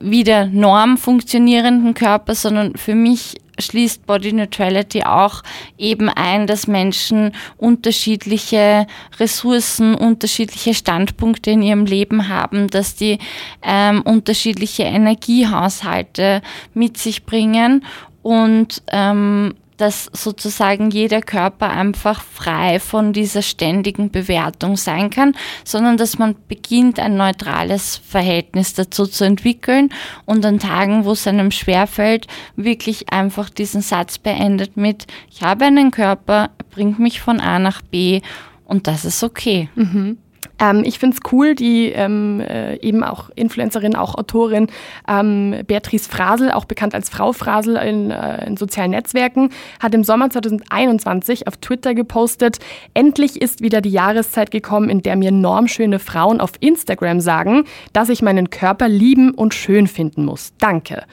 wieder 0.00 0.46
Norm 0.46 0.96
funktionierenden 0.96 1.92
Körper, 1.92 2.34
sondern 2.34 2.76
für 2.76 2.94
mich 2.94 3.36
schließt 3.58 4.06
Body 4.06 4.32
Neutrality 4.32 5.02
auch 5.02 5.42
eben 5.76 6.08
ein, 6.08 6.46
dass 6.46 6.66
Menschen 6.66 7.32
unterschiedliche 7.56 8.86
Ressourcen, 9.18 9.94
unterschiedliche 9.94 10.74
Standpunkte 10.74 11.50
in 11.50 11.62
ihrem 11.62 11.84
Leben 11.84 12.28
haben, 12.28 12.68
dass 12.68 12.94
die 12.94 13.18
ähm, 13.62 14.02
unterschiedliche 14.02 14.84
Energiehaushalte 14.84 16.42
mit 16.74 16.98
sich 16.98 17.24
bringen 17.24 17.84
und 18.22 18.82
ähm, 18.88 19.54
dass 19.78 20.10
sozusagen 20.12 20.90
jeder 20.90 21.22
Körper 21.22 21.70
einfach 21.70 22.22
frei 22.22 22.78
von 22.80 23.12
dieser 23.12 23.42
ständigen 23.42 24.10
Bewertung 24.10 24.76
sein 24.76 25.08
kann, 25.08 25.34
sondern 25.64 25.96
dass 25.96 26.18
man 26.18 26.36
beginnt, 26.48 26.98
ein 27.00 27.16
neutrales 27.16 27.96
Verhältnis 27.96 28.74
dazu 28.74 29.06
zu 29.06 29.24
entwickeln 29.24 29.90
und 30.26 30.44
an 30.44 30.58
Tagen, 30.58 31.04
wo 31.04 31.12
es 31.12 31.26
einem 31.26 31.50
schwerfällt, 31.50 32.26
wirklich 32.56 33.12
einfach 33.12 33.48
diesen 33.48 33.80
Satz 33.80 34.18
beendet 34.18 34.76
mit, 34.76 35.06
ich 35.30 35.42
habe 35.42 35.64
einen 35.64 35.90
Körper, 35.90 36.50
bringt 36.70 36.98
mich 36.98 37.20
von 37.20 37.40
A 37.40 37.58
nach 37.58 37.80
B 37.80 38.20
und 38.64 38.86
das 38.86 39.04
ist 39.04 39.22
okay. 39.22 39.70
Mhm. 39.76 40.18
Ähm, 40.58 40.82
ich 40.84 40.98
finde 40.98 41.16
es 41.16 41.32
cool, 41.32 41.54
die 41.54 41.86
ähm, 41.86 42.40
äh, 42.40 42.76
eben 42.76 43.04
auch 43.04 43.30
Influencerin, 43.34 43.94
auch 43.94 44.14
Autorin 44.14 44.68
ähm, 45.08 45.54
Beatrice 45.66 46.08
Frasel, 46.08 46.50
auch 46.50 46.64
bekannt 46.64 46.94
als 46.94 47.08
Frau 47.08 47.32
Frasel 47.32 47.76
in, 47.76 48.10
äh, 48.10 48.46
in 48.46 48.56
sozialen 48.56 48.90
Netzwerken, 48.90 49.50
hat 49.80 49.94
im 49.94 50.04
Sommer 50.04 50.30
2021 50.30 51.46
auf 51.46 51.56
Twitter 51.58 51.94
gepostet, 51.94 52.58
endlich 52.94 53.40
ist 53.40 53.62
wieder 53.62 53.80
die 53.80 53.90
Jahreszeit 53.90 54.50
gekommen, 54.50 54.90
in 54.90 55.02
der 55.02 55.16
mir 55.16 55.30
normschöne 55.30 55.98
Frauen 55.98 56.40
auf 56.40 56.52
Instagram 56.60 57.20
sagen, 57.20 57.64
dass 57.92 58.08
ich 58.08 58.22
meinen 58.22 58.50
Körper 58.50 58.88
lieben 58.88 59.32
und 59.32 59.54
schön 59.54 59.86
finden 59.86 60.24
muss. 60.24 60.52
Danke. 60.58 61.04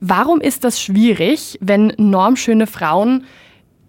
Warum 0.00 0.40
ist 0.40 0.64
das 0.64 0.80
schwierig, 0.80 1.58
wenn 1.60 1.92
normschöne 1.96 2.66
Frauen 2.66 3.24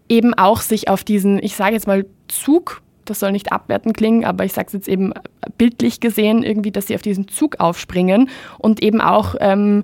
eben 0.08 0.34
auch 0.34 0.62
sich 0.62 0.90
auf 0.90 1.04
diesen, 1.04 1.38
ich 1.44 1.56
sage 1.56 1.74
jetzt 1.74 1.88
mal, 1.88 2.06
Zug 2.30 2.82
das 3.10 3.20
soll 3.20 3.32
nicht 3.32 3.52
abwertend 3.52 3.96
klingen, 3.96 4.26
aber 4.26 4.46
ich 4.46 4.54
sage 4.54 4.68
es 4.68 4.74
jetzt 4.74 4.88
eben 4.88 5.14
bildlich 5.58 6.00
gesehen, 6.00 6.44
irgendwie, 6.44 6.72
dass 6.72 6.88
sie 6.88 6.96
auf 6.96 7.02
diesen 7.02 7.28
Zug 7.28 7.60
aufspringen 7.60 8.30
und 8.58 8.82
eben 8.82 9.02
auch 9.02 9.36
ähm, 9.40 9.84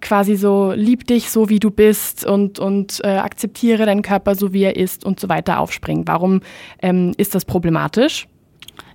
quasi 0.00 0.36
so 0.36 0.72
lieb 0.72 1.06
dich 1.06 1.30
so 1.30 1.48
wie 1.48 1.58
du 1.58 1.70
bist 1.70 2.24
und, 2.24 2.58
und 2.58 3.00
äh, 3.02 3.16
akzeptiere 3.16 3.86
deinen 3.86 4.02
Körper 4.02 4.34
so 4.34 4.52
wie 4.52 4.62
er 4.62 4.76
ist 4.76 5.04
und 5.04 5.18
so 5.18 5.28
weiter 5.28 5.58
aufspringen. 5.58 6.06
Warum 6.06 6.42
ähm, 6.82 7.12
ist 7.16 7.34
das 7.34 7.44
problematisch? 7.44 8.28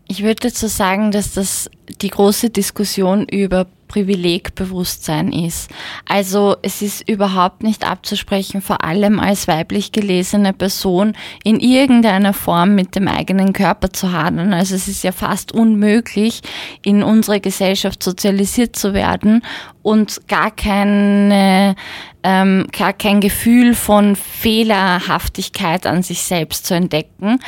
Ich 0.07 0.23
würde 0.23 0.41
dazu 0.41 0.67
sagen, 0.67 1.11
dass 1.11 1.33
das 1.33 1.69
die 2.01 2.09
große 2.09 2.49
Diskussion 2.49 3.27
über 3.27 3.67
Privilegbewusstsein 3.89 5.33
ist. 5.33 5.69
Also 6.07 6.55
es 6.61 6.81
ist 6.81 7.09
überhaupt 7.09 7.63
nicht 7.63 7.85
abzusprechen, 7.85 8.61
vor 8.61 8.83
allem 8.85 9.19
als 9.19 9.49
weiblich 9.49 9.91
gelesene 9.91 10.53
Person 10.53 11.13
in 11.43 11.59
irgendeiner 11.59 12.33
Form 12.33 12.75
mit 12.75 12.95
dem 12.95 13.09
eigenen 13.09 13.51
Körper 13.51 13.91
zu 13.91 14.13
hadern. 14.13 14.53
Also 14.53 14.75
es 14.75 14.87
ist 14.87 15.03
ja 15.03 15.11
fast 15.11 15.51
unmöglich, 15.51 16.41
in 16.83 17.03
unserer 17.03 17.39
Gesellschaft 17.39 18.01
sozialisiert 18.01 18.77
zu 18.77 18.93
werden 18.93 19.41
und 19.81 20.27
gar 20.27 20.51
keine 20.51 21.75
ähm, 22.21 22.67
gar 22.77 22.93
kein 22.93 23.21
Gefühl 23.21 23.73
von 23.73 24.15
Fehlerhaftigkeit 24.15 25.87
an 25.87 26.03
sich 26.03 26.21
selbst 26.23 26.65
zu 26.65 26.75
entdecken, 26.75 27.39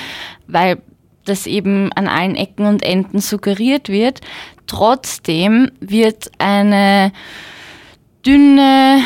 weil 0.47 0.81
das 1.25 1.45
eben 1.45 1.91
an 1.93 2.07
allen 2.07 2.35
Ecken 2.35 2.65
und 2.65 2.83
Enden 2.83 3.19
suggeriert 3.19 3.89
wird. 3.89 4.21
Trotzdem 4.71 5.69
wird 5.81 6.31
eine 6.37 7.11
dünne, 8.25 9.01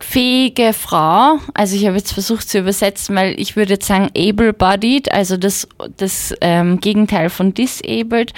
fähige 0.00 0.72
Frau, 0.72 1.38
also 1.54 1.76
ich 1.76 1.86
habe 1.86 1.96
jetzt 1.96 2.12
versucht 2.12 2.48
zu 2.48 2.58
übersetzen, 2.58 3.14
weil 3.14 3.38
ich 3.38 3.54
würde 3.54 3.74
jetzt 3.74 3.86
sagen 3.86 4.10
able-bodied, 4.16 5.12
also 5.12 5.36
das, 5.36 5.68
das 5.96 6.34
ähm, 6.40 6.80
Gegenteil 6.80 7.30
von 7.30 7.54
disabled, 7.54 8.32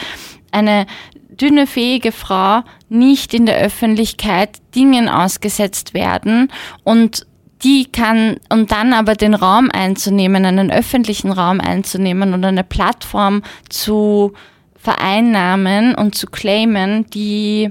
eine 0.53 0.85
dünne, 1.31 1.67
fähige 1.67 2.13
Frau 2.13 2.61
nicht 2.91 3.33
in 3.33 3.47
der 3.47 3.57
Öffentlichkeit 3.61 4.59
Dingen 4.75 5.09
ausgesetzt 5.09 5.95
werden 5.95 6.53
und 6.85 7.27
die 7.63 7.87
kann, 7.91 8.37
und 8.51 8.73
dann 8.73 8.93
aber 8.93 9.15
den 9.15 9.33
Raum 9.33 9.71
einzunehmen, 9.73 10.45
einen 10.45 10.71
öffentlichen 10.71 11.33
Raum 11.33 11.61
einzunehmen 11.61 12.35
und 12.35 12.45
eine 12.45 12.63
Plattform 12.63 13.43
zu 13.71 14.35
vereinnahmen 14.81 15.95
und 15.95 16.15
zu 16.15 16.27
claimen, 16.27 17.07
die 17.11 17.71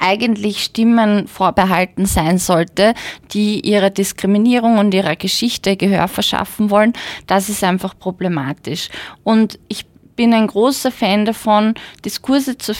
eigentlich 0.00 0.64
Stimmen 0.64 1.28
vorbehalten 1.28 2.06
sein 2.06 2.38
sollte, 2.38 2.94
die 3.32 3.60
ihrer 3.60 3.90
Diskriminierung 3.90 4.78
und 4.78 4.92
ihrer 4.92 5.16
Geschichte 5.16 5.76
Gehör 5.76 6.08
verschaffen 6.08 6.70
wollen, 6.70 6.94
das 7.26 7.48
ist 7.48 7.62
einfach 7.62 7.96
problematisch. 7.96 8.88
Und 9.22 9.58
ich 9.68 9.86
bin 10.16 10.32
ein 10.32 10.46
großer 10.46 10.90
Fan 10.90 11.24
davon, 11.24 11.74
Diskurse 12.04 12.56
zu, 12.56 12.72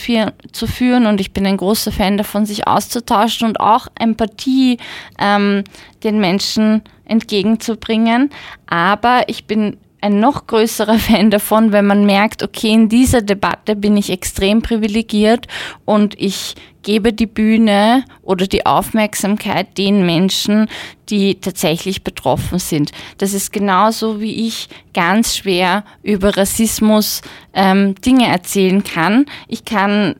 zu, 0.51 0.67
führen 0.67 1.05
und 1.05 1.19
ich 1.19 1.33
bin 1.33 1.45
ein 1.45 1.57
großer 1.57 1.91
Fan 1.91 2.17
davon, 2.17 2.45
sich 2.45 2.67
auszutauschen 2.67 3.47
und 3.47 3.59
auch 3.59 3.87
Empathie 3.99 4.77
ähm, 5.19 5.63
den 6.03 6.19
Menschen 6.19 6.81
entgegenzubringen. 7.05 8.29
Aber 8.67 9.23
ich 9.27 9.45
bin 9.45 9.77
ein 10.05 10.19
noch 10.19 10.45
größerer 10.45 10.99
Fan 10.99 11.31
davon, 11.31 11.71
wenn 11.71 11.85
man 11.85 12.05
merkt, 12.05 12.43
okay, 12.43 12.71
in 12.71 12.89
dieser 12.89 13.21
Debatte 13.21 13.75
bin 13.75 13.97
ich 13.97 14.11
extrem 14.11 14.61
privilegiert 14.61 15.47
und 15.83 16.19
ich 16.19 16.55
gebe 16.83 17.11
die 17.11 17.25
Bühne 17.25 18.05
oder 18.21 18.45
die 18.45 18.67
Aufmerksamkeit 18.67 19.75
den 19.79 20.05
Menschen, 20.05 20.67
die 21.09 21.39
tatsächlich 21.41 22.03
betroffen 22.03 22.59
sind. 22.59 22.91
Das 23.17 23.33
ist 23.33 23.51
genauso, 23.51 24.21
wie 24.21 24.47
ich 24.47 24.69
ganz 24.93 25.35
schwer 25.35 25.83
über 26.03 26.37
Rassismus 26.37 27.21
ähm, 27.53 27.95
Dinge 27.95 28.27
erzählen 28.27 28.83
kann. 28.83 29.25
Ich 29.47 29.65
kann 29.65 30.15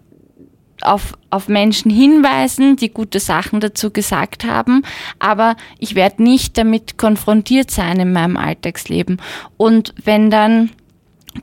auf, 0.86 1.18
auf 1.30 1.48
Menschen 1.48 1.92
hinweisen, 1.92 2.76
die 2.76 2.90
gute 2.90 3.20
Sachen 3.20 3.60
dazu 3.60 3.92
gesagt 3.92 4.46
haben, 4.46 4.84
aber 5.20 5.56
ich 5.80 5.96
werde 5.96 6.24
nicht 6.24 6.58
damit 6.58 6.98
konfrontiert 6.98 7.72
sein 7.72 8.00
in 8.00 8.14
meinem 8.14 8.38
Alltagsleben. 8.38 9.22
Und 9.58 9.94
wenn 10.04 10.30
dann 10.30 10.70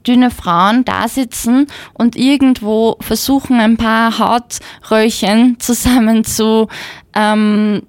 dünne 0.06 0.30
Frauen 0.30 0.84
da 0.84 1.08
sitzen 1.08 1.66
und 1.92 2.16
irgendwo 2.16 2.96
versuchen, 3.00 3.60
ein 3.60 3.76
paar 3.76 4.18
Hautröllchen 4.18 5.56
zusammen 5.58 6.24
zu 6.24 6.68
ähm, 7.14 7.82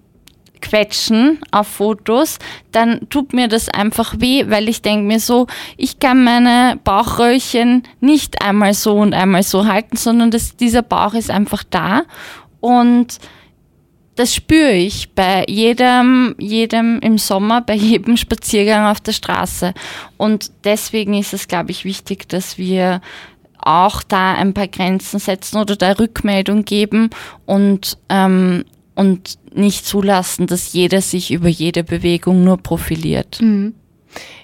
quetschen 0.63 1.39
auf 1.51 1.67
Fotos, 1.67 2.39
dann 2.71 3.07
tut 3.09 3.33
mir 3.33 3.47
das 3.47 3.69
einfach 3.69 4.15
weh, 4.19 4.45
weil 4.47 4.69
ich 4.69 4.81
denke 4.81 5.05
mir 5.05 5.19
so, 5.19 5.47
ich 5.77 5.99
kann 5.99 6.23
meine 6.23 6.79
Bauchröllchen 6.83 7.83
nicht 7.99 8.41
einmal 8.41 8.73
so 8.73 8.95
und 8.95 9.13
einmal 9.13 9.43
so 9.43 9.67
halten, 9.67 9.97
sondern 9.97 10.31
das, 10.31 10.55
dieser 10.55 10.81
Bauch 10.81 11.13
ist 11.13 11.29
einfach 11.29 11.63
da 11.69 12.03
und 12.61 13.19
das 14.15 14.35
spüre 14.35 14.73
ich 14.73 15.13
bei 15.13 15.43
jedem, 15.47 16.35
jedem 16.37 16.99
im 16.99 17.17
Sommer, 17.17 17.61
bei 17.61 17.73
jedem 17.73 18.15
Spaziergang 18.15 18.85
auf 18.85 19.01
der 19.01 19.11
Straße. 19.11 19.73
Und 20.17 20.51
deswegen 20.63 21.15
ist 21.15 21.33
es, 21.33 21.47
glaube 21.47 21.71
ich, 21.71 21.83
wichtig, 21.83 22.29
dass 22.29 22.59
wir 22.59 23.01
auch 23.57 24.03
da 24.03 24.33
ein 24.33 24.53
paar 24.53 24.67
Grenzen 24.67 25.19
setzen 25.19 25.57
oder 25.57 25.75
da 25.75 25.93
Rückmeldung 25.93 26.63
geben 26.63 27.09
und, 27.45 27.97
ähm, 28.09 28.65
und 28.93 29.39
nicht 29.55 29.85
zulassen, 29.85 30.47
dass 30.47 30.73
jeder 30.73 31.01
sich 31.01 31.31
über 31.31 31.47
jede 31.47 31.83
Bewegung 31.83 32.43
nur 32.43 32.57
profiliert. 32.57 33.39
Mhm. 33.41 33.73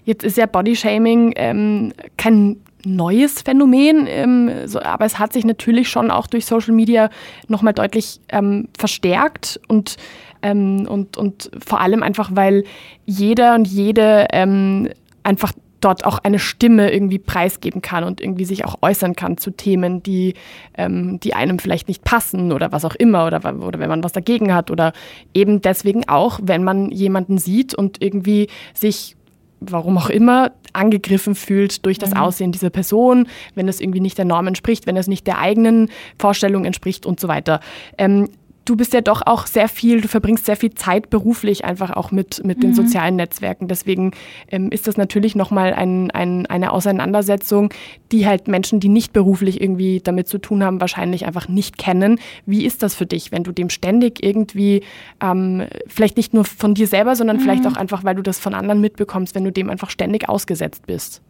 Jetzt 0.03 0.23
ist 0.23 0.37
ja 0.37 0.45
Bodyshaming 0.45 1.33
ähm, 1.35 1.93
kein 2.17 2.57
neues 2.85 3.41
Phänomen, 3.41 4.07
ähm, 4.07 4.49
so, 4.65 4.81
aber 4.81 5.05
es 5.05 5.19
hat 5.19 5.33
sich 5.33 5.45
natürlich 5.45 5.89
schon 5.89 6.11
auch 6.11 6.27
durch 6.27 6.45
Social 6.45 6.73
Media 6.73 7.09
nochmal 7.47 7.73
deutlich 7.73 8.19
ähm, 8.29 8.69
verstärkt 8.77 9.59
und, 9.67 9.97
ähm, 10.41 10.87
und, 10.87 11.17
und 11.17 11.51
vor 11.63 11.81
allem 11.81 12.03
einfach, 12.03 12.31
weil 12.33 12.63
jeder 13.05 13.55
und 13.55 13.67
jede 13.67 14.27
ähm, 14.31 14.89
einfach 15.23 15.51
dort 15.81 16.05
auch 16.05 16.19
eine 16.19 16.39
Stimme 16.39 16.91
irgendwie 16.91 17.19
preisgeben 17.19 17.81
kann 17.81 18.03
und 18.03 18.21
irgendwie 18.21 18.45
sich 18.45 18.65
auch 18.65 18.77
äußern 18.81 19.15
kann 19.15 19.37
zu 19.37 19.51
Themen, 19.51 20.03
die, 20.03 20.33
ähm, 20.77 21.19
die 21.19 21.33
einem 21.33 21.59
vielleicht 21.59 21.87
nicht 21.87 22.03
passen 22.03 22.51
oder 22.51 22.71
was 22.71 22.85
auch 22.85 22.95
immer 22.95 23.25
oder, 23.25 23.41
oder 23.61 23.79
wenn 23.79 23.89
man 23.89 24.03
was 24.03 24.11
dagegen 24.11 24.53
hat 24.53 24.71
oder 24.71 24.93
eben 25.33 25.61
deswegen 25.61 26.07
auch, 26.07 26.39
wenn 26.43 26.63
man 26.63 26.91
jemanden 26.91 27.37
sieht 27.37 27.73
und 27.73 28.01
irgendwie 28.01 28.47
sich 28.73 29.15
warum 29.61 29.97
auch 29.97 30.09
immer, 30.09 30.51
angegriffen 30.73 31.35
fühlt 31.35 31.85
durch 31.85 31.97
das 31.97 32.11
mhm. 32.11 32.17
Aussehen 32.17 32.51
dieser 32.51 32.69
Person, 32.69 33.27
wenn 33.55 33.67
es 33.67 33.81
irgendwie 33.81 33.99
nicht 33.99 34.17
der 34.17 34.25
Norm 34.25 34.47
entspricht, 34.47 34.87
wenn 34.87 34.97
es 34.97 35.07
nicht 35.07 35.27
der 35.27 35.39
eigenen 35.39 35.89
Vorstellung 36.17 36.65
entspricht 36.65 37.05
und 37.05 37.19
so 37.19 37.27
weiter. 37.27 37.59
Ähm, 37.97 38.29
du 38.69 38.75
bist 38.75 38.93
ja 38.93 39.01
doch 39.01 39.23
auch 39.25 39.47
sehr 39.47 39.67
viel, 39.67 40.01
du 40.01 40.07
verbringst 40.07 40.45
sehr 40.45 40.55
viel 40.55 40.75
Zeit 40.75 41.09
beruflich 41.09 41.65
einfach 41.65 41.89
auch 41.89 42.11
mit, 42.11 42.45
mit 42.45 42.61
den 42.61 42.71
mhm. 42.71 42.75
sozialen 42.75 43.15
Netzwerken. 43.15 43.67
Deswegen 43.67 44.11
ähm, 44.49 44.69
ist 44.71 44.85
das 44.87 44.95
natürlich 44.95 45.35
nochmal 45.35 45.73
ein, 45.73 46.11
ein, 46.11 46.45
eine 46.45 46.71
Auseinandersetzung, 46.71 47.73
die 48.11 48.27
halt 48.27 48.47
Menschen, 48.47 48.79
die 48.79 48.89
nicht 48.89 49.11
beruflich 49.11 49.59
irgendwie 49.59 50.01
damit 50.01 50.27
zu 50.27 50.37
tun 50.37 50.63
haben, 50.63 50.81
wahrscheinlich 50.81 51.25
einfach 51.25 51.47
nicht 51.47 51.79
kennen. 51.79 52.19
Wie 52.45 52.63
ist 52.63 52.83
das 52.83 52.93
für 52.93 53.07
dich, 53.07 53.31
wenn 53.31 53.43
du 53.43 53.51
dem 53.51 53.71
ständig 53.71 54.23
irgendwie, 54.23 54.83
ähm, 55.19 55.65
vielleicht 55.87 56.17
nicht 56.17 56.35
nur 56.35 56.45
von 56.45 56.75
dir 56.75 56.85
selber, 56.85 57.15
sondern 57.15 57.37
mhm. 57.37 57.41
vielleicht 57.41 57.65
auch 57.65 57.75
einfach, 57.75 58.03
weil 58.03 58.15
du 58.15 58.21
das 58.21 58.37
von 58.37 58.53
anderen 58.53 58.81
mitbekommst, 58.81 59.33
wenn 59.33 59.43
du 59.43 59.51
dem 59.51 59.71
einfach 59.71 59.89
ständig 59.89 60.29
ausgesetzt 60.29 60.85
bist? 60.85 61.21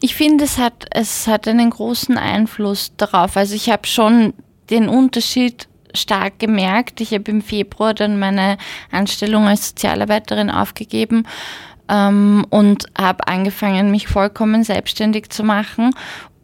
Ich 0.00 0.14
finde, 0.14 0.44
es 0.44 0.58
hat, 0.58 0.86
es 0.90 1.26
hat 1.26 1.48
einen 1.48 1.70
großen 1.70 2.16
Einfluss 2.16 2.92
darauf. 2.96 3.36
Also 3.36 3.56
ich 3.56 3.68
habe 3.68 3.86
schon 3.86 4.32
den 4.70 4.88
Unterschied 4.88 5.67
stark 5.94 6.38
gemerkt. 6.38 7.00
Ich 7.00 7.12
habe 7.12 7.30
im 7.30 7.42
Februar 7.42 7.94
dann 7.94 8.18
meine 8.18 8.58
Anstellung 8.90 9.46
als 9.46 9.68
Sozialarbeiterin 9.68 10.50
aufgegeben 10.50 11.24
ähm, 11.88 12.46
und 12.50 12.86
habe 12.96 13.26
angefangen, 13.26 13.90
mich 13.90 14.08
vollkommen 14.08 14.64
selbstständig 14.64 15.30
zu 15.30 15.44
machen. 15.44 15.90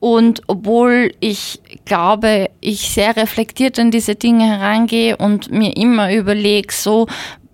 Und 0.01 0.43
obwohl 0.49 1.13
ich 1.21 1.61
glaube, 1.87 2.51
ich 2.61 2.91
sehr 2.91 3.17
reflektiert 3.17 3.79
an 3.79 3.91
diese 3.91 4.17
Dinge 4.17 4.47
herangehe 4.47 5.17
und 5.17 5.51
mir 5.51 5.77
immer 5.77 6.13
überlege, 6.13 6.73
so 6.75 7.07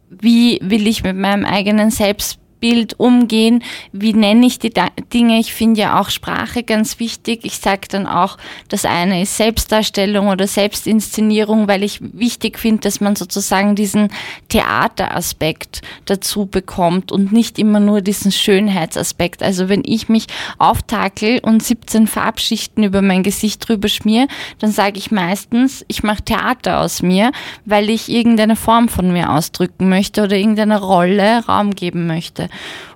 wie 0.08 0.58
will 0.60 0.88
ich 0.88 1.04
mit 1.04 1.16
meinem 1.16 1.44
eigenen 1.44 1.90
Selbst 1.90 2.40
Bild 2.60 3.00
umgehen, 3.00 3.62
wie 3.92 4.12
nenne 4.12 4.46
ich 4.46 4.58
die 4.58 4.72
Dinge. 5.12 5.38
Ich 5.38 5.52
finde 5.52 5.80
ja 5.80 6.00
auch 6.00 6.10
Sprache 6.10 6.62
ganz 6.62 7.00
wichtig. 7.00 7.40
Ich 7.44 7.58
sage 7.58 7.88
dann 7.88 8.06
auch, 8.06 8.36
das 8.68 8.84
eine 8.84 9.22
ist 9.22 9.36
Selbstdarstellung 9.36 10.28
oder 10.28 10.46
Selbstinszenierung, 10.46 11.68
weil 11.68 11.82
ich 11.82 12.00
wichtig 12.00 12.58
finde, 12.58 12.82
dass 12.82 13.00
man 13.00 13.16
sozusagen 13.16 13.74
diesen 13.74 14.08
Theateraspekt 14.48 15.80
dazu 16.04 16.46
bekommt 16.46 17.12
und 17.12 17.32
nicht 17.32 17.58
immer 17.58 17.80
nur 17.80 18.02
diesen 18.02 18.30
Schönheitsaspekt. 18.30 19.42
Also 19.42 19.68
wenn 19.68 19.82
ich 19.84 20.08
mich 20.08 20.26
auftakel 20.58 21.40
und 21.40 21.62
17 21.62 22.06
Farbschichten 22.06 22.84
über 22.84 23.00
mein 23.00 23.22
Gesicht 23.22 23.66
drüber 23.66 23.88
schmier, 23.88 24.28
dann 24.58 24.70
sage 24.70 24.98
ich 24.98 25.10
meistens, 25.10 25.84
ich 25.88 26.02
mache 26.02 26.22
Theater 26.22 26.80
aus 26.80 27.02
mir, 27.02 27.32
weil 27.64 27.88
ich 27.88 28.10
irgendeine 28.10 28.56
Form 28.56 28.88
von 28.88 29.12
mir 29.12 29.30
ausdrücken 29.32 29.88
möchte 29.88 30.22
oder 30.22 30.36
irgendeine 30.36 30.80
Rolle 30.80 31.46
Raum 31.46 31.70
geben 31.74 32.06
möchte. 32.06 32.49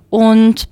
Und 0.09 0.67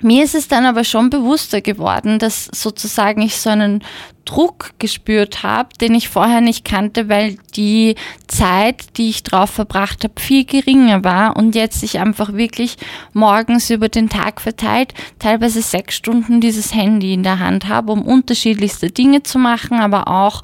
mir 0.00 0.22
ist 0.22 0.36
es 0.36 0.46
dann 0.46 0.64
aber 0.64 0.84
schon 0.84 1.10
bewusster 1.10 1.60
geworden, 1.60 2.20
dass 2.20 2.44
sozusagen 2.44 3.20
ich 3.20 3.36
so 3.36 3.50
einen 3.50 3.82
Druck 4.24 4.72
gespürt 4.78 5.42
habe, 5.42 5.70
den 5.80 5.94
ich 5.94 6.08
vorher 6.08 6.40
nicht 6.40 6.64
kannte, 6.64 7.08
weil 7.08 7.36
die 7.56 7.96
Zeit, 8.28 8.96
die 8.96 9.08
ich 9.08 9.24
drauf 9.24 9.50
verbracht 9.50 10.04
habe, 10.04 10.20
viel 10.20 10.44
geringer 10.44 11.02
war 11.02 11.36
und 11.36 11.56
jetzt 11.56 11.82
ich 11.82 11.98
einfach 11.98 12.34
wirklich 12.34 12.76
morgens 13.12 13.70
über 13.70 13.88
den 13.88 14.08
Tag 14.08 14.40
verteilt 14.40 14.94
teilweise 15.18 15.62
sechs 15.62 15.96
Stunden 15.96 16.40
dieses 16.40 16.74
Handy 16.74 17.14
in 17.14 17.24
der 17.24 17.40
Hand 17.40 17.66
habe, 17.68 17.90
um 17.90 18.02
unterschiedlichste 18.02 18.90
Dinge 18.90 19.24
zu 19.24 19.38
machen, 19.38 19.80
aber 19.80 20.06
auch 20.06 20.42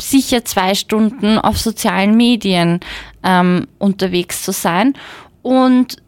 sicher 0.00 0.44
zwei 0.44 0.74
Stunden 0.74 1.38
auf 1.38 1.58
sozialen 1.58 2.16
Medien 2.16 2.80
ähm, 3.24 3.66
unterwegs 3.78 4.44
zu 4.44 4.52
sein. 4.52 4.94
Und 5.42 6.01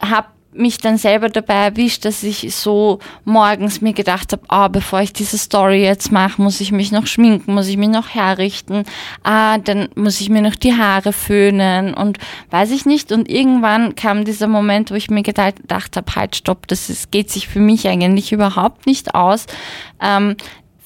habe 0.00 0.28
mich 0.52 0.78
dann 0.78 0.98
selber 0.98 1.28
dabei 1.28 1.66
erwischt, 1.66 2.04
dass 2.04 2.22
ich 2.22 2.54
so 2.54 2.98
morgens 3.24 3.80
mir 3.80 3.92
gedacht 3.92 4.32
habe, 4.32 4.42
ah, 4.48 4.68
bevor 4.68 5.00
ich 5.00 5.12
diese 5.12 5.38
Story 5.38 5.82
jetzt 5.82 6.10
mache, 6.10 6.42
muss 6.42 6.60
ich 6.60 6.72
mich 6.72 6.90
noch 6.90 7.06
schminken, 7.06 7.54
muss 7.54 7.68
ich 7.68 7.76
mich 7.76 7.88
noch 7.88 8.08
herrichten, 8.08 8.84
ah, 9.22 9.58
dann 9.58 9.88
muss 9.94 10.20
ich 10.20 10.28
mir 10.28 10.42
noch 10.42 10.56
die 10.56 10.76
Haare 10.76 11.12
föhnen 11.12 11.94
und 11.94 12.18
weiß 12.50 12.72
ich 12.72 12.84
nicht. 12.84 13.12
Und 13.12 13.30
irgendwann 13.30 13.94
kam 13.94 14.24
dieser 14.24 14.48
Moment, 14.48 14.90
wo 14.90 14.94
ich 14.94 15.10
mir 15.10 15.22
gedacht, 15.22 15.56
gedacht 15.56 15.96
habe, 15.96 16.14
halt, 16.16 16.36
stopp, 16.36 16.66
das 16.66 16.90
ist, 16.90 17.12
geht 17.12 17.30
sich 17.30 17.48
für 17.48 17.60
mich 17.60 17.86
eigentlich 17.86 18.32
überhaupt 18.32 18.86
nicht 18.86 19.14
aus. 19.14 19.46
Ähm, 20.00 20.36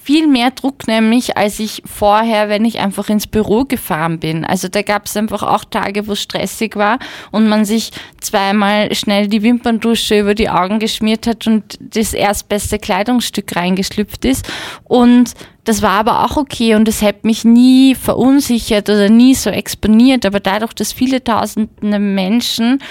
viel 0.05 0.27
mehr 0.27 0.51
Druck 0.51 0.87
nämlich, 0.87 1.39
als 1.39 1.59
ich 1.59 1.83
vorher, 1.87 2.51
wenn 2.51 2.67
ich 2.67 2.79
einfach 2.79 3.09
ins 3.09 3.27
Büro 3.27 3.65
gefahren 3.65 4.21
bin. 4.21 4.45
Also 4.45 4.69
da 4.69 4.83
gab 4.83 5.07
es 5.07 5.17
einfach 5.17 5.43
auch 5.43 5.65
Tage, 5.65 6.07
wo 6.07 6.13
es 6.13 6.21
stressig 6.21 6.77
war 6.77 6.99
und 7.31 7.49
man 7.49 7.65
sich 7.65 7.91
zweimal 8.21 8.95
schnell 8.95 9.29
die 9.29 9.43
Wimperndusche 9.43 10.21
über 10.21 10.35
die 10.35 10.51
Augen 10.51 10.79
geschmiert 10.79 11.27
hat 11.27 11.47
und 11.47 11.79
das 11.81 12.13
erstbeste 12.13 12.79
Kleidungsstück 12.79 13.57
reingeschlüpft 13.57 14.27
ist. 14.27 14.47
Und 14.85 15.33
das 15.65 15.81
war 15.81 15.93
aber 16.01 16.27
auch 16.27 16.37
okay 16.37 16.75
und 16.75 16.87
es 16.87 17.01
hätte 17.01 17.27
mich 17.27 17.47
nie 17.47 17.95
verunsichert 17.95 18.91
oder 18.91 19.09
nie 19.09 19.35
so 19.35 19.49
exponiert. 19.49 20.27
Aber 20.27 20.39
dadurch, 20.39 20.75
dass 20.75 20.93
viele 20.93 21.25
tausende 21.25 21.99
Menschen 21.99 22.83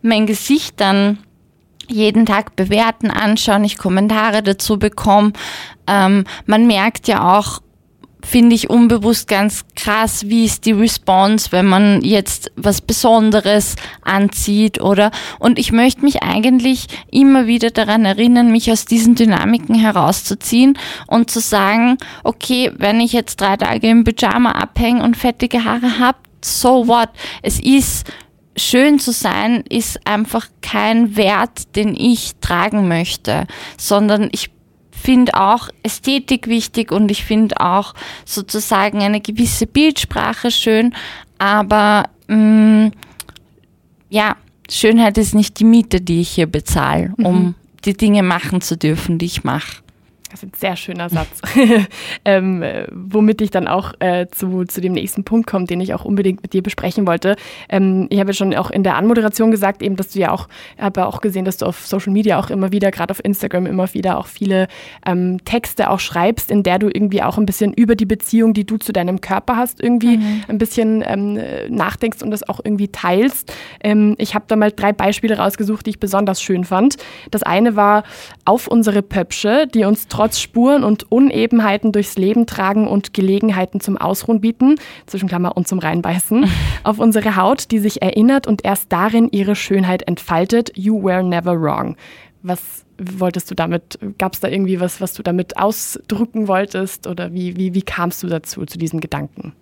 mein 0.00 0.24
Gesicht 0.24 0.80
dann 0.80 1.18
jeden 1.92 2.26
Tag 2.26 2.56
bewerten, 2.56 3.10
anschauen, 3.10 3.64
ich 3.64 3.78
Kommentare 3.78 4.42
dazu 4.42 4.78
bekomme. 4.78 5.32
Ähm, 5.86 6.24
man 6.46 6.66
merkt 6.66 7.08
ja 7.08 7.38
auch, 7.38 7.60
finde 8.24 8.54
ich 8.54 8.70
unbewusst 8.70 9.28
ganz 9.28 9.64
krass, 9.74 10.28
wie 10.28 10.44
ist 10.44 10.64
die 10.64 10.72
Response, 10.72 11.50
wenn 11.50 11.66
man 11.66 12.02
jetzt 12.02 12.52
was 12.56 12.80
Besonderes 12.80 13.76
anzieht 14.02 14.80
oder 14.80 15.10
und 15.38 15.58
ich 15.58 15.72
möchte 15.72 16.02
mich 16.02 16.22
eigentlich 16.22 16.86
immer 17.10 17.46
wieder 17.46 17.70
daran 17.70 18.04
erinnern, 18.04 18.52
mich 18.52 18.70
aus 18.70 18.84
diesen 18.84 19.16
Dynamiken 19.16 19.74
herauszuziehen 19.74 20.78
und 21.06 21.30
zu 21.30 21.40
sagen, 21.40 21.98
okay, 22.22 22.70
wenn 22.76 23.00
ich 23.00 23.12
jetzt 23.12 23.40
drei 23.40 23.56
Tage 23.56 23.88
im 23.88 24.04
Pyjama 24.04 24.52
abhänge 24.52 25.02
und 25.02 25.16
fettige 25.16 25.64
Haare 25.64 25.98
habe, 25.98 26.18
so 26.44 26.86
what? 26.86 27.10
Es 27.42 27.60
ist 27.60 28.06
schön 28.56 28.98
zu 28.98 29.12
sein 29.12 29.62
ist 29.68 30.06
einfach 30.06 30.48
kein 30.60 31.16
Wert, 31.16 31.76
den 31.76 31.94
ich 31.94 32.32
tragen 32.40 32.88
möchte, 32.88 33.46
sondern 33.76 34.28
ich 34.32 34.50
finde 34.90 35.34
auch 35.34 35.68
Ästhetik 35.82 36.46
wichtig 36.46 36.92
und 36.92 37.10
ich 37.10 37.24
finde 37.24 37.60
auch 37.60 37.94
sozusagen 38.24 39.02
eine 39.02 39.20
gewisse 39.20 39.66
Bildsprache 39.66 40.50
schön, 40.50 40.94
aber 41.38 42.08
mh, 42.28 42.36
mm, 42.36 42.92
ja, 44.10 44.36
Schönheit 44.70 45.18
ist 45.18 45.34
nicht 45.34 45.58
die 45.58 45.64
Miete, 45.64 46.00
die 46.00 46.20
ich 46.20 46.30
hier 46.30 46.46
bezahle, 46.46 47.14
um 47.18 47.42
mhm. 47.42 47.54
die 47.84 47.94
Dinge 47.94 48.22
machen 48.22 48.60
zu 48.60 48.76
dürfen, 48.76 49.18
die 49.18 49.26
ich 49.26 49.42
mache. 49.42 49.82
Das 50.32 50.42
ist 50.42 50.48
ein 50.48 50.58
sehr 50.58 50.76
schöner 50.76 51.10
Satz, 51.10 51.42
ähm, 52.24 52.64
womit 52.90 53.42
ich 53.42 53.50
dann 53.50 53.68
auch 53.68 53.92
äh, 53.98 54.28
zu, 54.30 54.64
zu 54.64 54.80
dem 54.80 54.94
nächsten 54.94 55.24
Punkt 55.24 55.46
komme, 55.46 55.66
den 55.66 55.78
ich 55.82 55.92
auch 55.92 56.06
unbedingt 56.06 56.40
mit 56.40 56.54
dir 56.54 56.62
besprechen 56.62 57.06
wollte. 57.06 57.36
Ähm, 57.68 58.06
ich 58.08 58.18
habe 58.18 58.30
ja 58.30 58.34
schon 58.34 58.54
auch 58.54 58.70
in 58.70 58.82
der 58.82 58.96
Anmoderation 58.96 59.50
gesagt, 59.50 59.82
eben, 59.82 59.96
dass 59.96 60.08
du 60.08 60.20
ja 60.20 60.30
auch, 60.30 60.48
habe 60.78 61.06
auch 61.06 61.20
gesehen, 61.20 61.44
dass 61.44 61.58
du 61.58 61.66
auf 61.66 61.86
Social 61.86 62.14
Media 62.14 62.38
auch 62.38 62.48
immer 62.48 62.72
wieder, 62.72 62.90
gerade 62.90 63.10
auf 63.10 63.22
Instagram 63.22 63.66
immer 63.66 63.92
wieder 63.92 64.16
auch 64.16 64.26
viele 64.26 64.68
ähm, 65.04 65.44
Texte 65.44 65.90
auch 65.90 66.00
schreibst, 66.00 66.50
in 66.50 66.62
der 66.62 66.78
du 66.78 66.86
irgendwie 66.86 67.22
auch 67.22 67.36
ein 67.36 67.44
bisschen 67.44 67.74
über 67.74 67.94
die 67.94 68.06
Beziehung, 68.06 68.54
die 68.54 68.64
du 68.64 68.78
zu 68.78 68.94
deinem 68.94 69.20
Körper 69.20 69.56
hast, 69.56 69.82
irgendwie 69.82 70.16
mhm. 70.16 70.44
ein 70.48 70.56
bisschen 70.56 71.04
ähm, 71.06 71.38
nachdenkst 71.68 72.22
und 72.22 72.30
das 72.30 72.48
auch 72.48 72.60
irgendwie 72.64 72.88
teilst. 72.88 73.52
Ähm, 73.84 74.14
ich 74.16 74.34
habe 74.34 74.46
da 74.48 74.56
mal 74.56 74.72
drei 74.72 74.94
Beispiele 74.94 75.36
rausgesucht, 75.36 75.84
die 75.84 75.90
ich 75.90 76.00
besonders 76.00 76.40
schön 76.40 76.64
fand. 76.64 76.96
Das 77.30 77.42
eine 77.42 77.76
war 77.76 78.04
auf 78.46 78.66
unsere 78.66 79.02
Pöpsche, 79.02 79.66
die 79.66 79.84
uns 79.84 80.08
trotzdem 80.08 80.21
trotz 80.22 80.38
Spuren 80.38 80.84
und 80.84 81.10
Unebenheiten 81.10 81.90
durchs 81.90 82.16
Leben 82.16 82.46
tragen 82.46 82.86
und 82.86 83.12
Gelegenheiten 83.12 83.80
zum 83.80 83.96
Ausruhen 83.96 84.40
bieten, 84.40 84.76
zwischen 85.04 85.28
Klammer 85.28 85.56
und 85.56 85.66
zum 85.66 85.80
Reinbeißen, 85.80 86.48
auf 86.84 87.00
unsere 87.00 87.34
Haut, 87.34 87.72
die 87.72 87.80
sich 87.80 88.02
erinnert 88.02 88.46
und 88.46 88.64
erst 88.64 88.92
darin 88.92 89.28
ihre 89.32 89.56
Schönheit 89.56 90.02
entfaltet. 90.02 90.70
You 90.76 91.02
were 91.02 91.24
never 91.24 91.60
wrong. 91.60 91.96
Was 92.44 92.84
wolltest 92.98 93.50
du 93.50 93.56
damit, 93.56 93.98
gab 94.18 94.34
es 94.34 94.38
da 94.38 94.46
irgendwie 94.46 94.78
was, 94.78 95.00
was 95.00 95.12
du 95.12 95.24
damit 95.24 95.56
ausdrücken 95.56 96.46
wolltest 96.46 97.08
oder 97.08 97.32
wie, 97.32 97.56
wie, 97.56 97.74
wie 97.74 97.82
kamst 97.82 98.22
du 98.22 98.28
dazu, 98.28 98.64
zu 98.64 98.78
diesem 98.78 99.00
Gedanken? 99.00 99.54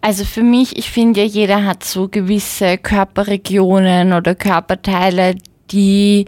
Also 0.00 0.24
für 0.24 0.42
mich, 0.42 0.76
ich 0.76 0.90
finde 0.90 1.20
ja, 1.20 1.26
jeder 1.26 1.64
hat 1.64 1.84
so 1.84 2.08
gewisse 2.08 2.78
Körperregionen 2.78 4.12
oder 4.12 4.34
Körperteile, 4.34 5.36
die, 5.70 6.26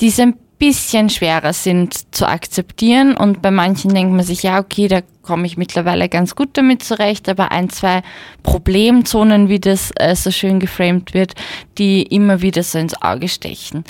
die 0.00 0.10
ein 0.22 0.36
bisschen 0.58 1.10
schwerer 1.10 1.52
sind 1.52 2.14
zu 2.14 2.26
akzeptieren 2.26 3.16
und 3.16 3.42
bei 3.42 3.50
manchen 3.50 3.92
denkt 3.94 4.14
man 4.14 4.24
sich, 4.24 4.42
ja, 4.42 4.58
okay, 4.58 4.88
da 4.88 5.00
komme 5.22 5.46
ich 5.46 5.56
mittlerweile 5.56 6.08
ganz 6.08 6.36
gut 6.36 6.50
damit 6.54 6.82
zurecht, 6.82 7.28
aber 7.28 7.50
ein, 7.50 7.70
zwei 7.70 8.02
Problemzonen, 8.42 9.48
wie 9.48 9.58
das 9.58 9.90
äh, 9.96 10.14
so 10.14 10.30
schön 10.30 10.60
geframed 10.60 11.14
wird, 11.14 11.34
die 11.78 12.02
immer 12.02 12.42
wieder 12.42 12.62
so 12.62 12.78
ins 12.78 13.00
Auge 13.02 13.28
stechen. 13.28 13.84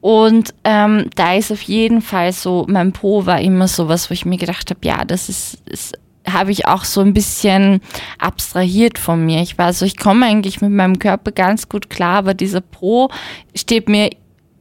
Und 0.00 0.54
ähm, 0.64 1.10
da 1.14 1.34
ist 1.34 1.52
auf 1.52 1.62
jeden 1.62 2.02
Fall 2.02 2.32
so, 2.32 2.66
mein 2.68 2.92
Po 2.92 3.26
war 3.26 3.40
immer 3.40 3.68
so 3.68 3.88
was, 3.88 4.10
wo 4.10 4.14
ich 4.14 4.24
mir 4.24 4.38
gedacht 4.38 4.70
habe, 4.70 4.80
ja, 4.82 5.04
das 5.04 5.28
ist, 5.28 5.58
ist 5.66 5.94
habe 6.28 6.52
ich 6.52 6.66
auch 6.66 6.84
so 6.84 7.00
ein 7.00 7.14
bisschen 7.14 7.80
abstrahiert 8.18 8.98
von 8.98 9.24
mir. 9.24 9.40
Ich 9.40 9.58
war 9.58 9.72
so, 9.72 9.84
ich 9.84 9.96
komme 9.96 10.26
eigentlich 10.26 10.60
mit 10.60 10.70
meinem 10.70 10.98
Körper 10.98 11.32
ganz 11.32 11.68
gut 11.68 11.90
klar, 11.90 12.18
aber 12.18 12.34
dieser 12.34 12.60
Po 12.60 13.10
steht 13.54 13.88
mir 13.88 14.10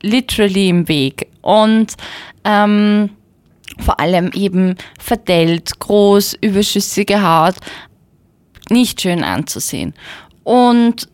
literally 0.01 0.69
im 0.69 0.87
Weg. 0.87 1.27
Und 1.41 1.95
ähm, 2.43 3.11
vor 3.79 3.99
allem 3.99 4.31
eben 4.33 4.75
verdellt, 4.99 5.79
groß, 5.79 6.37
überschüssige 6.41 7.21
Haut, 7.21 7.55
nicht 8.69 9.01
schön 9.01 9.23
anzusehen. 9.23 9.93
Und 10.43 11.07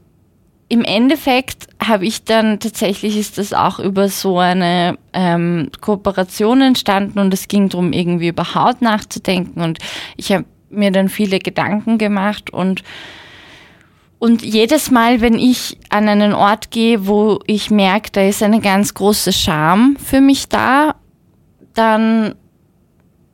im 0.68 0.84
Endeffekt 0.84 1.68
habe 1.86 2.06
ich 2.06 2.24
dann 2.24 2.60
tatsächlich 2.60 3.18
ist 3.18 3.38
das 3.38 3.54
auch 3.54 3.80
über 3.80 4.10
so 4.10 4.40
eine 4.40 4.98
ähm, 5.14 5.70
Kooperation 5.80 6.62
entstanden 6.62 7.20
und 7.20 7.34
es 7.34 7.48
ging 7.48 7.70
darum, 7.70 7.94
irgendwie 7.94 8.30
über 8.30 8.56
Haut 8.56 8.82
nachzudenken 8.82 9.62
und 9.62 9.78
ich 10.18 10.32
habe 10.32 10.46
mir 10.70 10.92
dann 10.92 11.10
viele 11.10 11.40
Gedanken 11.40 11.98
gemacht 12.00 12.50
und 12.50 12.84
und 14.20 14.44
jedes 14.44 14.92
Mal, 14.92 15.22
wenn 15.22 15.38
ich 15.38 15.78
an 15.90 16.08
einen 16.08 16.34
Ort 16.34 16.72
gehe, 16.72 17.08
wo 17.08 17.40
ich 17.46 17.70
merke, 17.70 18.12
da 18.12 18.22
ist 18.22 18.42
eine 18.42 18.62
ganz 18.62 18.94
große 18.94 19.34
Scham 19.34 19.98
für 20.04 20.22
mich 20.22 20.48
da, 20.48 20.96
dann 21.74 22.36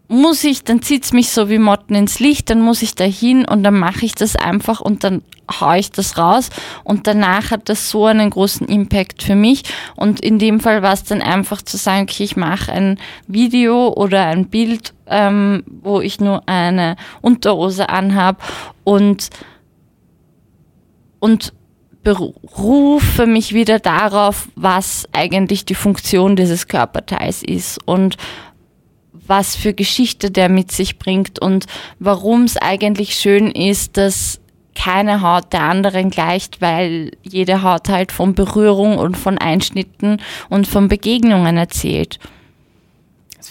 muss 0.08 0.44
ich, 0.44 0.66
dann 0.66 0.82
zieht 0.82 1.06
es 1.06 1.14
mich 1.14 1.30
so 1.30 1.50
wie 1.50 1.60
Motten 1.60 1.96
ins 1.96 2.20
Licht, 2.20 2.50
dann 2.50 2.62
muss 2.62 2.82
ich 2.82 2.96
da 2.96 3.06
hin 3.06 3.46
und 3.46 3.64
dann 3.64 3.80
mache 3.80 4.06
ich 4.06 4.14
das 4.14 4.36
einfach 4.36 4.82
und 4.82 5.06
dann 5.06 5.22
haue 5.60 5.78
ich 5.80 5.92
das 5.92 6.18
raus. 6.18 6.50
Und 6.84 7.08
danach 7.08 7.52
hat 7.52 7.70
das 7.70 7.90
so 7.90 8.06
einen 8.06 8.30
großen 8.30 8.68
Impact 8.68 9.24
für 9.24 9.36
mich. 9.36 9.64
Und 9.96 10.20
in 10.20 10.40
dem 10.40 10.60
Fall 10.60 10.82
war 10.82 10.94
es 10.94 11.04
dann 11.04 11.22
einfach 11.22 11.62
zu 11.62 11.78
sagen, 11.78 12.04
okay, 12.04 12.24
ich 12.24 12.36
mache 12.36 12.72
ein 12.72 13.00
Video 13.28 13.90
oder 13.90 14.26
ein 14.26 14.48
Bild, 14.48 14.94
ähm, 15.08 15.64
wo 15.66 16.02
ich 16.02 16.20
nur 16.20 16.48
eine 16.48 16.96
Unterhose 17.22 17.90
anhab. 17.90 18.44
Und 18.84 19.30
und 21.22 21.54
berufe 22.04 23.28
mich 23.28 23.54
wieder 23.54 23.80
darauf, 23.80 24.50
was 24.56 25.08
eigentlich 25.14 25.64
die 25.64 25.76
Funktion 25.76 26.36
dieses 26.36 26.68
Körperteils 26.68 27.44
ist 27.44 27.80
und 27.86 28.18
was 29.14 29.56
für 29.56 29.74
Geschichte 29.74 30.32
der 30.32 30.50
mit 30.50 30.72
sich 30.72 30.98
bringt 30.98 31.40
und 31.40 31.68
warum 32.00 32.44
es 32.44 32.58
eigentlich 32.58 33.16
schön 33.16 33.52
ist, 33.52 33.96
dass 33.98 34.42
keine 34.74 35.22
Haut 35.22 35.54
der 35.54 35.62
anderen 35.62 36.10
gleicht, 36.10 36.60
weil 36.60 37.12
jede 37.22 37.62
Haut 37.62 37.88
halt 37.88 38.12
von 38.12 38.34
Berührung 38.34 38.98
und 38.98 39.16
von 39.16 39.38
Einschnitten 39.38 40.18
und 40.50 40.68
von 40.68 40.88
Begegnungen 40.88 41.58
erzählt. 41.58 42.20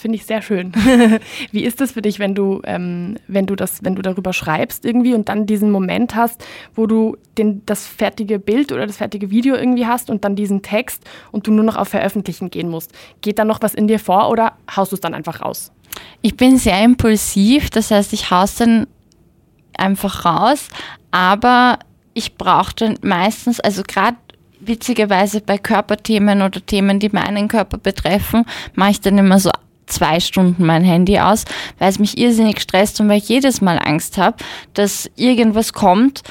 Finde 0.01 0.15
ich 0.15 0.25
sehr 0.25 0.41
schön. 0.41 0.71
Wie 1.51 1.63
ist 1.63 1.79
das 1.79 1.91
für 1.91 2.01
dich, 2.01 2.17
wenn 2.17 2.33
du, 2.33 2.59
ähm, 2.63 3.17
wenn 3.27 3.45
du 3.45 3.55
das, 3.55 3.83
wenn 3.83 3.93
du 3.93 4.01
darüber 4.01 4.33
schreibst 4.33 4.83
irgendwie 4.83 5.13
und 5.13 5.29
dann 5.29 5.45
diesen 5.45 5.69
Moment 5.69 6.15
hast, 6.15 6.43
wo 6.73 6.87
du 6.87 7.17
den, 7.37 7.63
das 7.67 7.85
fertige 7.85 8.39
Bild 8.39 8.71
oder 8.71 8.87
das 8.87 8.97
fertige 8.97 9.29
Video 9.29 9.53
irgendwie 9.53 9.85
hast 9.85 10.09
und 10.09 10.25
dann 10.25 10.35
diesen 10.35 10.63
Text 10.63 11.03
und 11.31 11.45
du 11.45 11.51
nur 11.51 11.63
noch 11.63 11.75
auf 11.75 11.89
Veröffentlichen 11.89 12.49
gehen 12.49 12.67
musst? 12.67 12.91
Geht 13.21 13.37
da 13.37 13.45
noch 13.45 13.61
was 13.61 13.75
in 13.75 13.87
dir 13.87 13.99
vor 13.99 14.31
oder 14.31 14.53
haust 14.75 14.91
du 14.91 14.95
es 14.95 15.01
dann 15.01 15.13
einfach 15.13 15.43
raus? 15.43 15.71
Ich 16.23 16.35
bin 16.35 16.57
sehr 16.57 16.83
impulsiv, 16.83 17.69
das 17.69 17.91
heißt, 17.91 18.11
ich 18.13 18.31
haus 18.31 18.55
dann 18.55 18.87
einfach 19.77 20.25
raus, 20.25 20.69
aber 21.11 21.77
ich 22.15 22.37
brauche 22.37 22.73
dann 22.73 22.97
meistens, 23.03 23.59
also 23.59 23.83
gerade 23.87 24.17
witzigerweise 24.61 25.41
bei 25.41 25.59
Körperthemen 25.59 26.41
oder 26.41 26.65
Themen, 26.65 26.99
die 26.99 27.09
meinen 27.09 27.47
Körper 27.47 27.77
betreffen, 27.77 28.45
mache 28.73 28.91
ich 28.91 29.01
dann 29.01 29.19
immer 29.19 29.39
so 29.39 29.51
zwei 29.91 30.19
Stunden 30.19 30.65
mein 30.65 30.83
Handy 30.83 31.19
aus, 31.19 31.45
weil 31.79 31.89
es 31.89 31.99
mich 31.99 32.17
irrsinnig 32.17 32.61
stresst 32.61 32.99
und 32.99 33.09
weil 33.09 33.17
ich 33.17 33.29
jedes 33.29 33.61
Mal 33.61 33.77
Angst 33.77 34.17
habe, 34.17 34.37
dass 34.73 35.09
irgendwas 35.15 35.73
kommt 35.73 36.21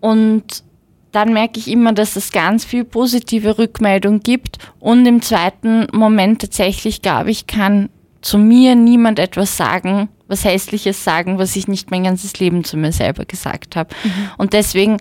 und 0.00 0.64
dann 1.12 1.32
merke 1.32 1.58
ich 1.58 1.68
immer, 1.68 1.92
dass 1.92 2.16
es 2.16 2.30
ganz 2.30 2.64
viel 2.64 2.84
positive 2.84 3.58
Rückmeldung 3.58 4.20
gibt 4.20 4.58
und 4.80 5.06
im 5.06 5.22
zweiten 5.22 5.86
Moment 5.92 6.40
tatsächlich 6.40 7.02
glaube 7.02 7.30
ich, 7.30 7.46
kann 7.46 7.88
zu 8.20 8.38
mir 8.38 8.74
niemand 8.74 9.18
etwas 9.18 9.56
sagen, 9.56 10.08
was 10.28 10.44
Hässliches 10.44 11.04
sagen, 11.04 11.38
was 11.38 11.56
ich 11.56 11.68
nicht 11.68 11.90
mein 11.90 12.04
ganzes 12.04 12.38
Leben 12.40 12.64
zu 12.64 12.76
mir 12.76 12.92
selber 12.92 13.24
gesagt 13.24 13.76
habe. 13.76 13.94
Mhm. 14.02 14.10
Und 14.38 14.52
deswegen 14.52 14.98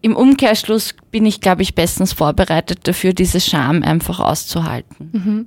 im 0.00 0.14
Umkehrschluss 0.14 0.94
bin 1.10 1.26
ich, 1.26 1.40
glaube 1.40 1.62
ich, 1.62 1.74
bestens 1.74 2.12
vorbereitet 2.12 2.80
dafür, 2.84 3.12
diese 3.12 3.40
Scham 3.40 3.82
einfach 3.82 4.20
auszuhalten. 4.20 5.10
Mhm. 5.12 5.46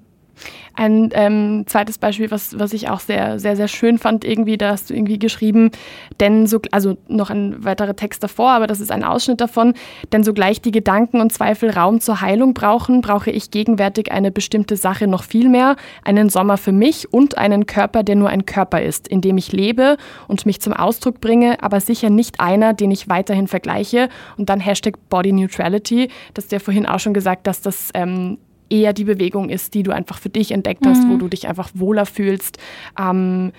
Ein 0.73 1.09
ähm, 1.13 1.63
zweites 1.67 1.97
Beispiel, 1.97 2.31
was, 2.31 2.57
was 2.57 2.73
ich 2.73 2.89
auch 2.89 2.99
sehr, 2.99 3.39
sehr, 3.39 3.55
sehr 3.55 3.67
schön 3.67 3.97
fand, 3.97 4.23
irgendwie, 4.23 4.57
da 4.57 4.71
hast 4.71 4.89
du 4.89 4.93
irgendwie 4.93 5.19
geschrieben, 5.19 5.71
denn 6.19 6.47
so, 6.47 6.59
also 6.71 6.97
noch 7.07 7.29
ein 7.29 7.63
weiterer 7.63 7.95
Text 7.95 8.23
davor, 8.23 8.51
aber 8.51 8.67
das 8.67 8.79
ist 8.79 8.91
ein 8.91 9.03
Ausschnitt 9.03 9.41
davon, 9.41 9.73
denn 10.13 10.23
sogleich 10.23 10.61
die 10.61 10.71
Gedanken 10.71 11.19
und 11.19 11.33
Zweifel 11.33 11.71
Raum 11.71 11.99
zur 11.99 12.21
Heilung 12.21 12.53
brauchen, 12.53 13.01
brauche 13.01 13.31
ich 13.31 13.51
gegenwärtig 13.51 14.11
eine 14.11 14.31
bestimmte 14.31 14.77
Sache 14.77 15.07
noch 15.07 15.23
viel 15.23 15.49
mehr, 15.49 15.75
einen 16.03 16.29
Sommer 16.29 16.57
für 16.57 16.71
mich 16.71 17.13
und 17.13 17.37
einen 17.37 17.65
Körper, 17.65 18.03
der 18.03 18.15
nur 18.15 18.29
ein 18.29 18.45
Körper 18.45 18.81
ist, 18.81 19.07
in 19.07 19.21
dem 19.21 19.37
ich 19.37 19.51
lebe 19.51 19.97
und 20.27 20.45
mich 20.45 20.61
zum 20.61 20.73
Ausdruck 20.73 21.21
bringe, 21.21 21.61
aber 21.61 21.79
sicher 21.79 22.09
nicht 22.09 22.39
einer, 22.39 22.73
den 22.73 22.91
ich 22.91 23.09
weiterhin 23.09 23.47
vergleiche. 23.47 24.09
Und 24.37 24.49
dann 24.49 24.59
Hashtag 24.59 25.09
Body 25.09 25.31
Neutrality, 25.31 26.09
das 26.33 26.47
du 26.47 26.55
ja 26.55 26.59
vorhin 26.59 26.85
auch 26.85 26.99
schon 26.99 27.13
gesagt, 27.13 27.47
dass 27.47 27.61
das 27.61 27.89
ähm, 27.93 28.37
eher 28.71 28.93
die 28.93 29.03
Bewegung 29.03 29.49
ist, 29.49 29.73
die 29.73 29.83
du 29.83 29.91
einfach 29.91 30.17
für 30.17 30.29
dich 30.29 30.51
entdeckt 30.51 30.85
hast, 30.85 31.03
mhm. 31.03 31.11
wo 31.11 31.17
du 31.17 31.27
dich 31.27 31.47
einfach 31.47 31.69
wohler 31.73 32.05
fühlst. 32.05 32.57
Ähm, 32.97 33.51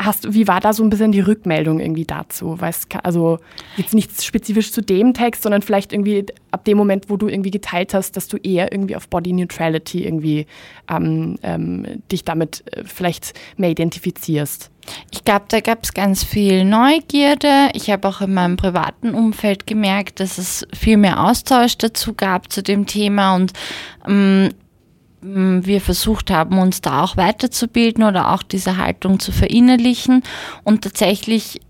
hast, 0.00 0.32
wie 0.32 0.48
war 0.48 0.60
da 0.60 0.72
so 0.72 0.82
ein 0.82 0.90
bisschen 0.90 1.12
die 1.12 1.20
Rückmeldung 1.20 1.78
irgendwie 1.78 2.06
dazu? 2.06 2.58
Weiß, 2.58 2.86
also 3.02 3.38
jetzt 3.76 3.94
nicht 3.94 4.22
spezifisch 4.22 4.72
zu 4.72 4.80
dem 4.80 5.12
Text, 5.12 5.42
sondern 5.42 5.62
vielleicht 5.62 5.92
irgendwie 5.92 6.24
ab 6.50 6.64
dem 6.64 6.78
Moment, 6.78 7.10
wo 7.10 7.16
du 7.16 7.28
irgendwie 7.28 7.50
geteilt 7.50 7.92
hast, 7.92 8.16
dass 8.16 8.26
du 8.26 8.38
eher 8.38 8.72
irgendwie 8.72 8.96
auf 8.96 9.08
Body 9.08 9.32
Neutrality 9.32 10.04
irgendwie 10.04 10.46
ähm, 10.90 11.38
ähm, 11.42 12.02
dich 12.10 12.24
damit 12.24 12.64
äh, 12.72 12.82
vielleicht 12.84 13.34
mehr 13.56 13.70
identifizierst. 13.70 14.70
Ich 15.10 15.24
glaube, 15.24 15.44
da 15.48 15.60
gab 15.60 15.84
es 15.84 15.92
ganz 15.92 16.24
viel 16.24 16.64
Neugierde. 16.64 17.68
Ich 17.74 17.90
habe 17.90 18.08
auch 18.08 18.22
in 18.22 18.32
meinem 18.32 18.56
privaten 18.56 19.14
Umfeld 19.14 19.66
gemerkt, 19.66 20.18
dass 20.18 20.38
es 20.38 20.66
viel 20.74 20.96
mehr 20.96 21.22
Austausch 21.22 21.76
dazu 21.76 22.14
gab 22.14 22.50
zu 22.50 22.62
dem 22.62 22.86
Thema 22.86 23.36
und 23.36 23.52
ähm, 24.08 24.48
wir 25.22 25.80
versucht 25.80 26.30
haben, 26.30 26.58
uns 26.58 26.80
da 26.80 27.02
auch 27.02 27.16
weiterzubilden 27.16 28.04
oder 28.04 28.32
auch 28.32 28.42
diese 28.42 28.76
Haltung 28.76 29.20
zu 29.20 29.32
verinnerlichen. 29.32 30.22
Und 30.64 30.82
tatsächlich 30.82 31.60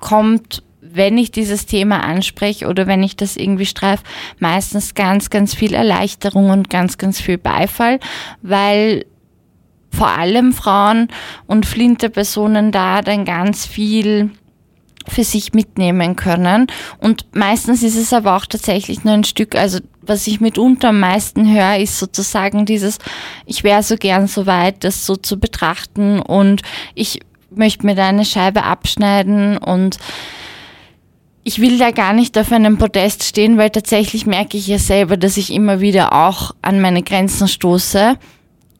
kommt, 0.00 0.62
wenn 0.80 1.18
ich 1.18 1.30
dieses 1.30 1.66
Thema 1.66 2.02
anspreche 2.04 2.66
oder 2.66 2.86
wenn 2.86 3.02
ich 3.02 3.16
das 3.16 3.36
irgendwie 3.36 3.66
streife, 3.66 4.04
meistens 4.38 4.94
ganz, 4.94 5.30
ganz 5.30 5.54
viel 5.54 5.74
Erleichterung 5.74 6.50
und 6.50 6.70
ganz, 6.70 6.98
ganz 6.98 7.20
viel 7.20 7.38
Beifall, 7.38 8.00
weil 8.42 9.04
vor 9.90 10.08
allem 10.08 10.52
Frauen 10.52 11.08
und 11.46 11.66
flinte 11.66 12.10
Personen 12.10 12.72
da 12.72 13.00
dann 13.00 13.24
ganz 13.24 13.66
viel 13.66 14.30
für 15.06 15.24
sich 15.24 15.52
mitnehmen 15.52 16.16
können. 16.16 16.66
Und 16.98 17.26
meistens 17.34 17.82
ist 17.82 17.96
es 17.96 18.12
aber 18.12 18.36
auch 18.36 18.46
tatsächlich 18.46 19.04
nur 19.04 19.14
ein 19.14 19.24
Stück, 19.24 19.54
also 19.54 19.80
was 20.06 20.26
ich 20.26 20.40
mitunter 20.40 20.88
am 20.90 21.00
meisten 21.00 21.52
höre, 21.52 21.78
ist 21.78 21.98
sozusagen 21.98 22.66
dieses, 22.66 22.98
ich 23.46 23.64
wäre 23.64 23.82
so 23.82 23.96
gern 23.96 24.26
so 24.26 24.46
weit, 24.46 24.84
das 24.84 25.06
so 25.06 25.16
zu 25.16 25.38
betrachten 25.38 26.20
und 26.20 26.62
ich 26.94 27.20
möchte 27.50 27.86
mir 27.86 27.94
da 27.94 28.08
eine 28.08 28.24
Scheibe 28.24 28.64
abschneiden 28.64 29.58
und 29.58 29.98
ich 31.44 31.60
will 31.60 31.78
da 31.78 31.90
gar 31.90 32.14
nicht 32.14 32.38
auf 32.38 32.50
einem 32.52 32.78
Podest 32.78 33.22
stehen, 33.24 33.58
weil 33.58 33.70
tatsächlich 33.70 34.24
merke 34.26 34.56
ich 34.56 34.66
ja 34.66 34.78
selber, 34.78 35.16
dass 35.16 35.36
ich 35.36 35.52
immer 35.52 35.80
wieder 35.80 36.12
auch 36.12 36.54
an 36.62 36.80
meine 36.80 37.02
Grenzen 37.02 37.48
stoße 37.48 38.16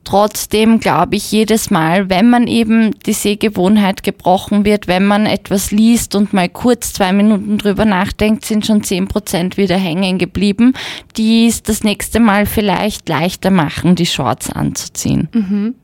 Trotzdem 0.05 0.79
glaube 0.79 1.15
ich 1.15 1.31
jedes 1.31 1.71
Mal, 1.71 2.09
wenn 2.09 2.29
man 2.29 2.47
eben 2.47 2.97
die 3.05 3.13
Sehgewohnheit 3.13 4.03
gebrochen 4.03 4.63
wird, 4.63 4.87
wenn 4.87 5.05
man 5.05 5.25
etwas 5.25 5.71
liest 5.71 6.15
und 6.15 6.31
mal 6.31 6.47
kurz 6.47 6.93
zwei 6.93 7.11
Minuten 7.11 7.57
drüber 7.57 7.85
nachdenkt, 7.85 8.45
sind 8.45 8.65
schon 8.65 8.83
zehn 8.83 9.07
Prozent 9.07 9.57
wieder 9.57 9.77
hängen 9.77 10.17
geblieben, 10.17 10.73
die 11.17 11.47
es 11.47 11.63
das 11.63 11.83
nächste 11.83 12.19
Mal 12.19 12.45
vielleicht 12.45 13.09
leichter 13.09 13.49
machen, 13.49 13.95
die 13.95 14.05
Shorts 14.05 14.51
anzuziehen. 14.51 15.27
Mhm. 15.33 15.75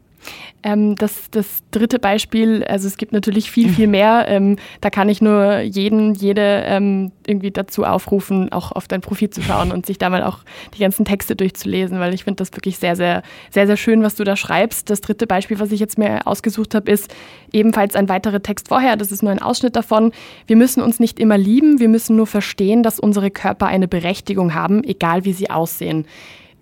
Ähm, 0.63 0.95
das, 0.95 1.29
das 1.31 1.63
dritte 1.71 1.97
Beispiel, 1.97 2.63
also 2.63 2.87
es 2.87 2.97
gibt 2.97 3.13
natürlich 3.13 3.49
viel, 3.49 3.69
viel 3.69 3.87
mehr. 3.87 4.25
Ähm, 4.27 4.57
da 4.79 4.89
kann 4.89 5.09
ich 5.09 5.21
nur 5.21 5.59
jeden, 5.59 6.13
jede 6.13 6.63
ähm, 6.65 7.11
irgendwie 7.25 7.51
dazu 7.51 7.83
aufrufen, 7.83 8.51
auch 8.51 8.71
auf 8.71 8.87
dein 8.87 9.01
Profil 9.01 9.29
zu 9.29 9.41
schauen 9.41 9.71
und 9.71 9.85
sich 9.85 9.97
da 9.97 10.09
mal 10.09 10.23
auch 10.23 10.39
die 10.75 10.79
ganzen 10.79 11.05
Texte 11.05 11.35
durchzulesen, 11.35 11.99
weil 11.99 12.13
ich 12.13 12.23
finde 12.23 12.37
das 12.37 12.51
wirklich 12.53 12.77
sehr, 12.77 12.95
sehr, 12.95 13.23
sehr, 13.49 13.67
sehr 13.67 13.77
schön, 13.77 14.03
was 14.03 14.15
du 14.15 14.23
da 14.23 14.35
schreibst. 14.35 14.89
Das 14.89 15.01
dritte 15.01 15.27
Beispiel, 15.27 15.59
was 15.59 15.71
ich 15.71 15.79
jetzt 15.79 15.97
mir 15.97 16.27
ausgesucht 16.27 16.75
habe, 16.75 16.91
ist 16.91 17.13
ebenfalls 17.51 17.95
ein 17.95 18.09
weiterer 18.09 18.43
Text 18.43 18.67
vorher. 18.67 18.95
Das 18.95 19.11
ist 19.11 19.23
nur 19.23 19.31
ein 19.31 19.41
Ausschnitt 19.41 19.75
davon. 19.75 20.11
Wir 20.47 20.55
müssen 20.55 20.81
uns 20.81 20.99
nicht 20.99 21.19
immer 21.19 21.37
lieben, 21.37 21.79
wir 21.79 21.89
müssen 21.89 22.15
nur 22.15 22.27
verstehen, 22.27 22.83
dass 22.83 22.99
unsere 22.99 23.31
Körper 23.31 23.65
eine 23.67 23.87
Berechtigung 23.87 24.53
haben, 24.53 24.83
egal 24.83 25.25
wie 25.25 25.33
sie 25.33 25.49
aussehen. 25.49 26.05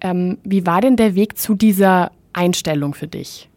Ähm, 0.01 0.37
wie 0.43 0.65
war 0.65 0.79
denn 0.79 0.95
der 0.95 1.15
Weg 1.15 1.37
zu 1.37 1.55
dieser 1.55 2.11
Einstellung 2.31 2.93
für 2.93 3.07
dich? 3.07 3.49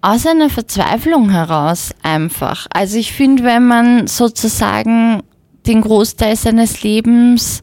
Aus 0.00 0.26
einer 0.26 0.50
Verzweiflung 0.50 1.30
heraus 1.30 1.90
einfach. 2.02 2.66
Also 2.70 2.98
ich 2.98 3.12
finde, 3.12 3.44
wenn 3.44 3.66
man 3.66 4.06
sozusagen 4.06 5.22
den 5.66 5.80
Großteil 5.80 6.36
seines 6.36 6.82
Lebens 6.82 7.62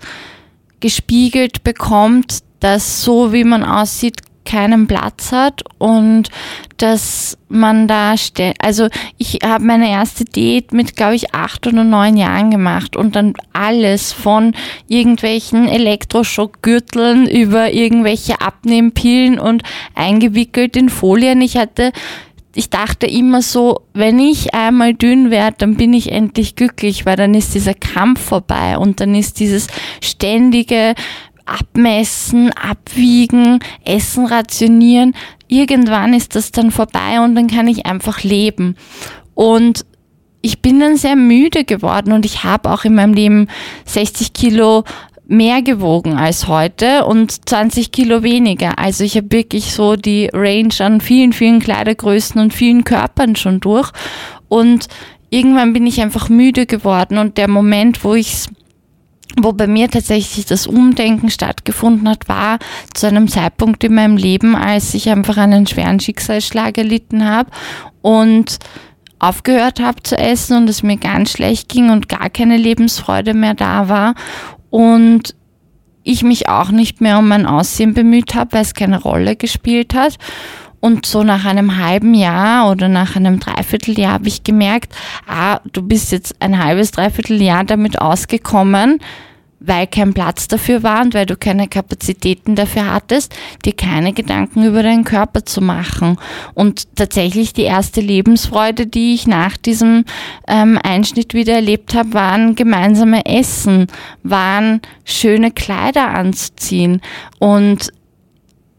gespiegelt 0.79 1.63
bekommt, 1.63 2.39
dass 2.59 3.03
so 3.03 3.31
wie 3.31 3.43
man 3.43 3.63
aussieht, 3.63 4.21
keinen 4.45 4.87
Platz 4.87 5.31
hat 5.31 5.63
und 5.77 6.29
dass 6.77 7.37
man 7.49 7.87
da. 7.87 8.15
Also 8.59 8.87
ich 9.17 9.39
habe 9.43 9.63
meine 9.63 9.89
erste 9.89 10.25
Date 10.25 10.73
mit, 10.73 10.95
glaube 10.95 11.15
ich, 11.15 11.33
acht 11.33 11.65
oder 11.67 11.83
neun 11.83 12.17
Jahren 12.17 12.51
gemacht 12.51 12.95
und 12.95 13.15
dann 13.15 13.33
alles 13.53 14.11
von 14.11 14.53
irgendwelchen 14.87 15.67
Elektroschockgürteln 15.67 17.27
über 17.27 17.71
irgendwelche 17.71 18.41
Abnehmpillen 18.41 19.39
und 19.39 19.63
eingewickelt 19.95 20.75
in 20.75 20.89
Folien. 20.89 21.41
Ich 21.41 21.57
hatte 21.57 21.91
ich 22.55 22.69
dachte 22.69 23.07
immer 23.07 23.41
so, 23.41 23.81
wenn 23.93 24.19
ich 24.19 24.53
einmal 24.53 24.93
dünn 24.93 25.31
werde, 25.31 25.57
dann 25.59 25.75
bin 25.75 25.91
ich 25.93 26.11
endlich 26.11 26.55
glücklich, 26.55 27.05
weil 27.05 27.15
dann 27.15 27.33
ist 27.33 27.55
dieser 27.55 27.73
Kampf 27.73 28.21
vorbei 28.21 28.77
und 28.77 28.99
dann 28.99 29.15
ist 29.15 29.39
dieses 29.39 29.67
ständige 30.01 30.93
Abmessen, 31.45 32.51
Abwiegen, 32.51 33.59
Essen 33.85 34.25
rationieren. 34.25 35.15
Irgendwann 35.47 36.13
ist 36.13 36.35
das 36.35 36.51
dann 36.51 36.71
vorbei 36.71 37.19
und 37.23 37.35
dann 37.35 37.47
kann 37.47 37.67
ich 37.67 37.85
einfach 37.85 38.23
leben. 38.23 38.75
Und 39.35 39.85
ich 40.41 40.61
bin 40.61 40.79
dann 40.79 40.97
sehr 40.97 41.15
müde 41.15 41.63
geworden 41.63 42.11
und 42.11 42.25
ich 42.25 42.43
habe 42.43 42.69
auch 42.69 42.83
in 42.83 42.95
meinem 42.95 43.13
Leben 43.13 43.47
60 43.85 44.33
Kilo 44.33 44.83
mehr 45.25 45.61
gewogen 45.61 46.17
als 46.17 46.47
heute 46.47 47.05
und 47.05 47.47
20 47.49 47.91
Kilo 47.91 48.23
weniger. 48.23 48.77
Also 48.77 49.03
ich 49.03 49.15
habe 49.15 49.31
wirklich 49.31 49.73
so 49.73 49.95
die 49.95 50.29
Range 50.33 50.73
an 50.79 51.01
vielen, 51.01 51.33
vielen 51.33 51.59
Kleidergrößen 51.59 52.39
und 52.41 52.53
vielen 52.53 52.83
Körpern 52.83 53.35
schon 53.35 53.61
durch. 53.61 53.91
Und 54.49 54.87
irgendwann 55.29 55.73
bin 55.73 55.87
ich 55.87 56.01
einfach 56.01 56.29
müde 56.29 56.65
geworden 56.65 57.17
und 57.17 57.37
der 57.37 57.49
Moment, 57.49 58.03
wo 58.03 58.13
ich 58.13 58.45
wo 59.41 59.51
bei 59.51 59.67
mir 59.67 59.89
tatsächlich 59.89 60.45
das 60.45 60.67
Umdenken 60.67 61.29
stattgefunden 61.29 62.07
hat, 62.07 62.29
war 62.29 62.59
zu 62.93 63.07
einem 63.07 63.27
Zeitpunkt 63.27 63.83
in 63.83 63.95
meinem 63.95 64.17
Leben, 64.17 64.55
als 64.55 64.93
ich 64.93 65.09
einfach 65.09 65.37
einen 65.37 65.67
schweren 65.67 65.99
Schicksalsschlag 65.99 66.77
erlitten 66.77 67.25
habe 67.25 67.49
und 68.01 68.59
aufgehört 69.19 69.79
habe 69.79 70.03
zu 70.03 70.17
essen 70.17 70.57
und 70.57 70.69
es 70.69 70.83
mir 70.83 70.97
ganz 70.97 71.31
schlecht 71.31 71.69
ging 71.69 71.89
und 71.89 72.09
gar 72.09 72.29
keine 72.29 72.57
Lebensfreude 72.57 73.33
mehr 73.33 73.53
da 73.53 73.87
war 73.87 74.15
und 74.69 75.35
ich 76.03 76.23
mich 76.23 76.49
auch 76.49 76.71
nicht 76.71 76.99
mehr 76.99 77.17
um 77.19 77.27
mein 77.27 77.45
Aussehen 77.45 77.93
bemüht 77.93 78.35
habe, 78.35 78.53
weil 78.53 78.61
es 78.63 78.73
keine 78.73 79.01
Rolle 79.01 79.37
gespielt 79.37 79.93
hat. 79.93 80.17
Und 80.83 81.05
so 81.05 81.23
nach 81.23 81.45
einem 81.45 81.77
halben 81.77 82.13
Jahr 82.13 82.69
oder 82.69 82.89
nach 82.89 83.15
einem 83.15 83.39
Dreivierteljahr 83.39 84.11
habe 84.11 84.27
ich 84.27 84.43
gemerkt, 84.43 84.93
ah, 85.25 85.61
du 85.71 85.81
bist 85.81 86.11
jetzt 86.11 86.35
ein 86.41 86.61
halbes, 86.61 86.91
Dreivierteljahr 86.91 87.63
damit 87.63 88.01
ausgekommen, 88.01 88.99
weil 89.61 89.87
kein 89.87 90.13
Platz 90.13 90.49
dafür 90.49 90.83
war 90.83 91.01
und 91.01 91.13
weil 91.13 91.25
du 91.25 91.37
keine 91.37 91.69
Kapazitäten 91.69 92.55
dafür 92.55 92.93
hattest, 92.93 93.33
dir 93.63 93.71
keine 93.71 94.11
Gedanken 94.11 94.65
über 94.65 94.83
deinen 94.83 95.05
Körper 95.05 95.45
zu 95.45 95.61
machen. 95.61 96.17
Und 96.53 96.93
tatsächlich 96.97 97.53
die 97.53 97.63
erste 97.63 98.01
Lebensfreude, 98.01 98.85
die 98.85 99.13
ich 99.13 99.25
nach 99.25 99.55
diesem 99.55 100.03
ähm, 100.49 100.77
Einschnitt 100.83 101.33
wieder 101.33 101.53
erlebt 101.53 101.95
habe, 101.95 102.13
waren 102.13 102.55
gemeinsame 102.55 103.25
Essen, 103.25 103.87
waren 104.23 104.81
schöne 105.05 105.51
Kleider 105.51 106.09
anzuziehen. 106.09 106.99
Und 107.39 107.93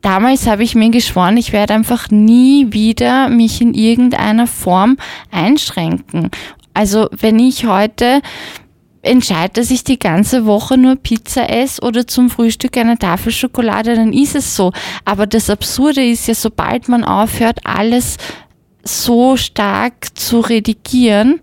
damals 0.04 0.46
habe 0.46 0.62
ich 0.62 0.74
mir 0.74 0.90
geschworen, 0.90 1.36
ich 1.36 1.52
werde 1.52 1.74
einfach 1.74 2.10
nie 2.10 2.72
wieder 2.72 3.28
mich 3.28 3.60
in 3.60 3.74
irgendeiner 3.74 4.46
Form 4.46 4.96
einschränken. 5.30 6.30
Also 6.74 7.08
wenn 7.12 7.38
ich 7.38 7.66
heute 7.66 8.20
entscheide, 9.02 9.54
dass 9.54 9.70
ich 9.70 9.84
die 9.84 9.98
ganze 9.98 10.46
Woche 10.46 10.76
nur 10.76 10.96
Pizza 10.96 11.48
esse 11.48 11.82
oder 11.82 12.06
zum 12.06 12.30
Frühstück 12.30 12.76
eine 12.76 12.98
Tafel 12.98 13.32
Schokolade, 13.32 13.94
dann 13.94 14.12
ist 14.12 14.34
es 14.34 14.56
so. 14.56 14.72
Aber 15.04 15.26
das 15.26 15.50
Absurde 15.50 16.04
ist 16.04 16.26
ja, 16.26 16.34
sobald 16.34 16.88
man 16.88 17.04
aufhört, 17.04 17.60
alles 17.64 18.16
so 18.82 19.36
stark 19.36 20.16
zu 20.18 20.40
redigieren, 20.40 21.40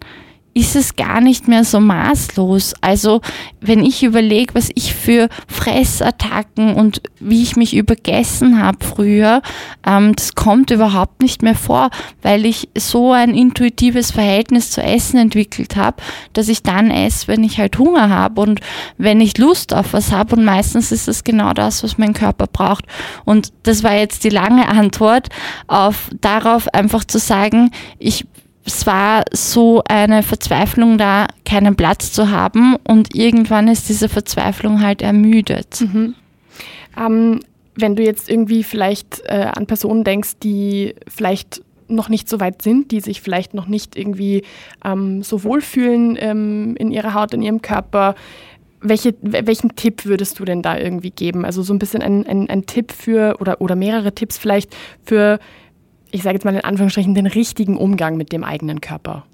ist 0.54 0.76
es 0.76 0.96
gar 0.96 1.22
nicht 1.22 1.48
mehr 1.48 1.64
so 1.64 1.80
maßlos. 1.80 2.74
Also 2.82 3.22
wenn 3.62 3.86
ich 3.86 4.04
überlege, 4.04 4.54
was 4.54 4.70
ich 4.76 4.94
für 4.94 5.30
Fressattacken 5.48 6.74
und 6.74 7.02
wie 7.20 7.42
ich 7.42 7.56
mich 7.56 7.76
übergessen 7.76 8.62
habe 8.62 8.84
früher, 8.84 9.42
ähm, 9.86 10.14
das 10.16 10.36
kommt 10.36 10.72
überhaupt 10.72 11.22
nicht 11.22 11.42
mehr 11.42 11.56
vor, 11.56 11.90
weil 12.22 12.46
ich 12.46 12.70
so 12.78 13.14
ein 13.14 13.34
intuitives 13.34 14.12
Verhältnis 14.12 14.72
zu 14.72 14.82
Essen 14.82 15.18
entwickelt 15.18 15.78
habe, 15.78 15.98
dass 16.34 16.50
ich 16.50 16.64
dann 16.64 16.92
esse, 16.92 17.28
wenn 17.30 17.44
ich 17.44 17.58
halt 17.58 17.78
Hunger 17.78 18.10
habe 18.10 18.42
und 18.42 18.60
wenn 18.98 19.22
ich 19.22 19.38
Lust 19.38 19.74
auf 19.74 19.94
was 19.94 20.12
habe. 20.12 20.36
Und 20.36 20.44
meistens 20.44 20.92
ist 20.92 21.08
das 21.08 21.24
genau 21.24 21.54
das, 21.54 21.84
was 21.84 21.98
mein 21.98 22.14
Körper 22.14 22.48
braucht. 22.48 22.86
Und 23.24 23.54
das 23.64 23.84
war 23.84 23.94
jetzt 23.94 24.26
die 24.26 24.30
lange 24.30 24.68
Antwort 24.68 25.30
auf 25.68 26.10
darauf 26.20 26.68
einfach 26.74 27.06
zu 27.06 27.20
sagen, 27.20 27.72
ich 28.00 28.26
es 28.66 28.86
war 28.86 29.24
so 29.32 29.82
eine 29.88 30.24
Verzweiflung 30.24 30.98
da, 30.98 31.28
keinen 31.46 31.76
Platz 31.76 32.12
zu 32.14 32.30
haben 32.32 32.76
und 32.88 33.16
irgendwann 33.16 33.68
ist 33.68 33.90
diese 33.90 34.10
Verzweiflung 34.10 34.82
halt 34.82 35.02
ermüdet. 35.02 35.82
Mhm. 35.82 36.16
Ähm, 36.98 37.40
wenn 37.76 37.96
du 37.96 38.04
jetzt 38.04 38.30
irgendwie 38.30 38.64
vielleicht 38.64 39.22
äh, 39.26 39.48
an 39.54 39.66
Personen 39.66 40.04
denkst, 40.04 40.38
die 40.44 40.96
vielleicht 41.08 41.64
noch 41.88 42.10
nicht 42.10 42.30
so 42.30 42.40
weit 42.40 42.62
sind, 42.62 42.92
die 42.92 43.02
sich 43.02 43.22
vielleicht 43.22 43.54
noch 43.54 43.68
nicht 43.68 43.98
irgendwie 43.98 44.44
ähm, 44.86 45.24
so 45.24 45.44
wohlfühlen 45.44 46.18
ähm, 46.20 46.76
in 46.78 46.92
ihrer 46.92 47.14
Haut, 47.14 47.34
in 47.34 47.42
ihrem 47.42 47.62
Körper, 47.62 48.16
welche, 48.82 49.14
welchen 49.22 49.76
Tipp 49.76 50.06
würdest 50.06 50.40
du 50.40 50.46
denn 50.46 50.62
da 50.62 50.78
irgendwie 50.78 51.12
geben? 51.12 51.46
Also 51.46 51.62
so 51.62 51.74
ein 51.74 51.80
bisschen 51.80 52.02
ein, 52.02 52.26
ein, 52.26 52.50
ein 52.50 52.66
Tipp 52.66 52.92
für 52.92 53.38
oder, 53.40 53.62
oder 53.62 53.76
mehrere 53.76 54.14
Tipps 54.14 54.38
vielleicht 54.38 54.76
für 55.04 55.40
ich 56.12 56.24
sage 56.24 56.36
jetzt 56.36 56.46
mal 56.46 56.56
in 56.56 56.64
Anführungsstrichen, 56.64 57.16
den 57.16 57.28
richtigen 57.28 57.78
Umgang 57.78 58.18
mit 58.18 58.32
dem 58.32 58.44
eigenen 58.44 58.82
Körper? 58.82 59.26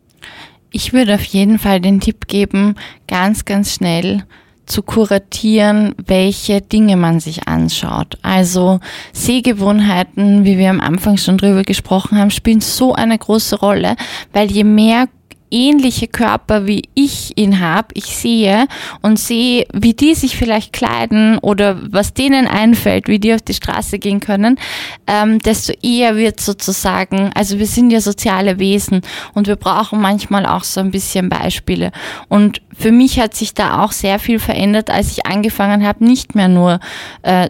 Ich 0.71 0.93
würde 0.93 1.15
auf 1.15 1.23
jeden 1.23 1.59
Fall 1.59 1.79
den 1.79 1.99
Tipp 1.99 2.27
geben, 2.27 2.75
ganz, 3.07 3.45
ganz 3.45 3.73
schnell 3.73 4.23
zu 4.65 4.83
kuratieren, 4.83 5.95
welche 6.05 6.61
Dinge 6.61 6.97
man 6.97 7.19
sich 7.19 7.47
anschaut. 7.47 8.17
Also 8.21 8.79
Sehgewohnheiten, 9.13 10.43
wie 10.43 10.57
wir 10.57 10.69
am 10.69 10.81
Anfang 10.81 11.17
schon 11.17 11.37
drüber 11.37 11.63
gesprochen 11.63 12.17
haben, 12.17 12.31
spielen 12.31 12.59
so 12.59 12.93
eine 12.93 13.17
große 13.17 13.59
Rolle, 13.59 13.95
weil 14.33 14.51
je 14.51 14.65
mehr 14.65 15.07
ähnliche 15.51 16.07
Körper 16.07 16.67
wie 16.67 16.83
ich 16.93 17.37
ihn 17.37 17.59
habe, 17.59 17.87
ich 17.93 18.05
sehe 18.05 18.67
und 19.01 19.19
sehe, 19.19 19.65
wie 19.73 19.93
die 19.93 20.15
sich 20.15 20.37
vielleicht 20.37 20.73
kleiden 20.73 21.37
oder 21.39 21.79
was 21.91 22.13
denen 22.13 22.47
einfällt, 22.47 23.07
wie 23.07 23.19
die 23.19 23.33
auf 23.33 23.41
die 23.41 23.53
Straße 23.53 23.99
gehen 23.99 24.19
können, 24.19 24.59
ähm, 25.07 25.39
desto 25.39 25.73
eher 25.81 26.15
wird 26.15 26.39
sozusagen, 26.39 27.31
also 27.33 27.59
wir 27.59 27.67
sind 27.67 27.91
ja 27.91 28.01
soziale 28.01 28.59
Wesen 28.59 29.01
und 29.33 29.47
wir 29.47 29.55
brauchen 29.55 30.01
manchmal 30.01 30.45
auch 30.45 30.63
so 30.63 30.79
ein 30.79 30.91
bisschen 30.91 31.29
Beispiele. 31.29 31.91
Und 32.27 32.61
für 32.77 32.91
mich 32.91 33.19
hat 33.19 33.35
sich 33.35 33.53
da 33.53 33.83
auch 33.83 33.91
sehr 33.91 34.19
viel 34.19 34.39
verändert, 34.39 34.89
als 34.89 35.11
ich 35.11 35.25
angefangen 35.25 35.85
habe, 35.85 36.03
nicht 36.03 36.35
mehr 36.35 36.47
nur 36.47 36.79
äh, 37.23 37.49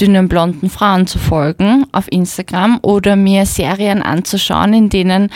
dünnen 0.00 0.28
blonden 0.28 0.70
Frauen 0.70 1.06
zu 1.06 1.18
folgen 1.18 1.86
auf 1.92 2.06
Instagram 2.10 2.78
oder 2.82 3.16
mir 3.16 3.46
Serien 3.46 4.02
anzuschauen, 4.02 4.74
in 4.74 4.88
denen 4.88 5.30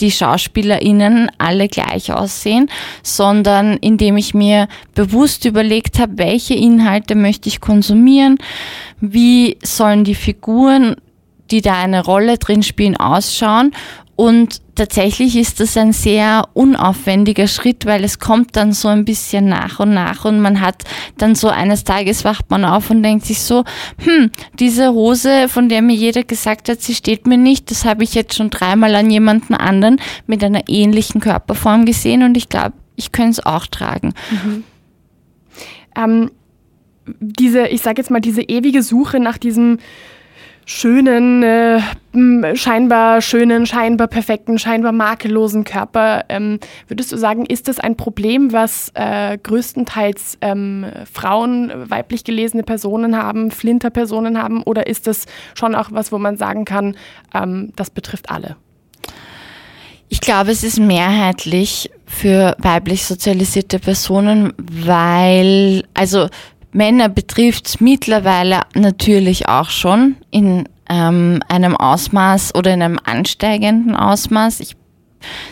die 0.00 0.10
SchauspielerInnen 0.10 1.30
alle 1.38 1.68
gleich 1.68 2.12
aussehen, 2.12 2.70
sondern 3.02 3.76
indem 3.78 4.16
ich 4.16 4.34
mir 4.34 4.68
bewusst 4.94 5.44
überlegt 5.44 5.98
habe, 5.98 6.18
welche 6.18 6.54
Inhalte 6.54 7.14
möchte 7.14 7.48
ich 7.48 7.60
konsumieren, 7.60 8.38
wie 9.00 9.56
sollen 9.62 10.04
die 10.04 10.14
Figuren, 10.14 10.96
die 11.50 11.62
da 11.62 11.82
eine 11.82 12.04
Rolle 12.04 12.38
drin 12.38 12.62
spielen, 12.62 12.96
ausschauen 12.96 13.72
und 14.16 14.62
tatsächlich 14.74 15.36
ist 15.36 15.60
das 15.60 15.76
ein 15.76 15.92
sehr 15.92 16.48
unaufwendiger 16.54 17.46
Schritt, 17.46 17.84
weil 17.84 18.02
es 18.02 18.18
kommt 18.18 18.56
dann 18.56 18.72
so 18.72 18.88
ein 18.88 19.04
bisschen 19.04 19.46
nach 19.46 19.78
und 19.78 19.92
nach 19.92 20.24
und 20.24 20.40
man 20.40 20.62
hat 20.62 20.84
dann 21.18 21.34
so 21.34 21.48
eines 21.48 21.84
Tages 21.84 22.24
wacht 22.24 22.50
man 22.50 22.64
auf 22.64 22.88
und 22.88 23.02
denkt 23.02 23.26
sich 23.26 23.42
so, 23.42 23.64
hm, 23.98 24.30
diese 24.58 24.94
Hose, 24.94 25.50
von 25.50 25.68
der 25.68 25.82
mir 25.82 25.94
jeder 25.94 26.24
gesagt 26.24 26.70
hat, 26.70 26.80
sie 26.80 26.94
steht 26.94 27.26
mir 27.26 27.36
nicht, 27.36 27.70
das 27.70 27.84
habe 27.84 28.04
ich 28.04 28.14
jetzt 28.14 28.34
schon 28.34 28.48
dreimal 28.48 28.94
an 28.94 29.10
jemanden 29.10 29.54
anderen 29.54 30.00
mit 30.26 30.42
einer 30.42 30.62
ähnlichen 30.66 31.20
Körperform 31.20 31.84
gesehen 31.84 32.22
und 32.22 32.38
ich 32.38 32.48
glaube, 32.48 32.72
ich 32.96 33.12
könnte 33.12 33.32
es 33.32 33.46
auch 33.46 33.66
tragen. 33.66 34.14
Mhm. 34.30 34.64
Ähm, 35.94 36.30
diese, 37.20 37.68
ich 37.68 37.82
sage 37.82 38.00
jetzt 38.00 38.10
mal, 38.10 38.20
diese 38.20 38.42
ewige 38.42 38.82
Suche 38.82 39.20
nach 39.20 39.36
diesem 39.36 39.78
schönen, 40.68 41.44
äh, 41.44 41.80
scheinbar 42.56 43.22
schönen, 43.22 43.66
scheinbar 43.66 44.08
perfekten, 44.08 44.58
scheinbar 44.58 44.90
makellosen 44.90 45.62
Körper. 45.62 46.24
Ähm, 46.28 46.58
würdest 46.88 47.12
du 47.12 47.16
sagen, 47.16 47.46
ist 47.46 47.68
das 47.68 47.78
ein 47.78 47.96
Problem, 47.96 48.52
was 48.52 48.90
äh, 48.94 49.38
größtenteils 49.38 50.38
ähm, 50.40 50.84
Frauen, 51.10 51.72
weiblich 51.88 52.24
gelesene 52.24 52.64
Personen 52.64 53.16
haben, 53.16 53.52
Flinterpersonen 53.52 54.42
haben, 54.42 54.62
oder 54.64 54.88
ist 54.88 55.06
das 55.06 55.26
schon 55.54 55.76
auch 55.76 55.92
was, 55.92 56.10
wo 56.10 56.18
man 56.18 56.36
sagen 56.36 56.64
kann, 56.64 56.96
ähm, 57.32 57.72
das 57.76 57.90
betrifft 57.90 58.28
alle? 58.28 58.56
Ich 60.08 60.20
glaube, 60.20 60.50
es 60.50 60.64
ist 60.64 60.78
mehrheitlich 60.78 61.90
für 62.06 62.56
weiblich 62.58 63.04
sozialisierte 63.04 63.78
Personen, 63.78 64.52
weil, 64.58 65.84
also 65.94 66.28
Männer 66.76 67.08
betrifft 67.08 67.68
es 67.68 67.80
mittlerweile 67.80 68.60
natürlich 68.74 69.48
auch 69.48 69.70
schon 69.70 70.16
in 70.30 70.68
ähm, 70.90 71.40
einem 71.48 71.74
Ausmaß 71.74 72.54
oder 72.54 72.74
in 72.74 72.82
einem 72.82 73.00
ansteigenden 73.02 73.96
Ausmaß. 73.96 74.60
Ich 74.60 74.76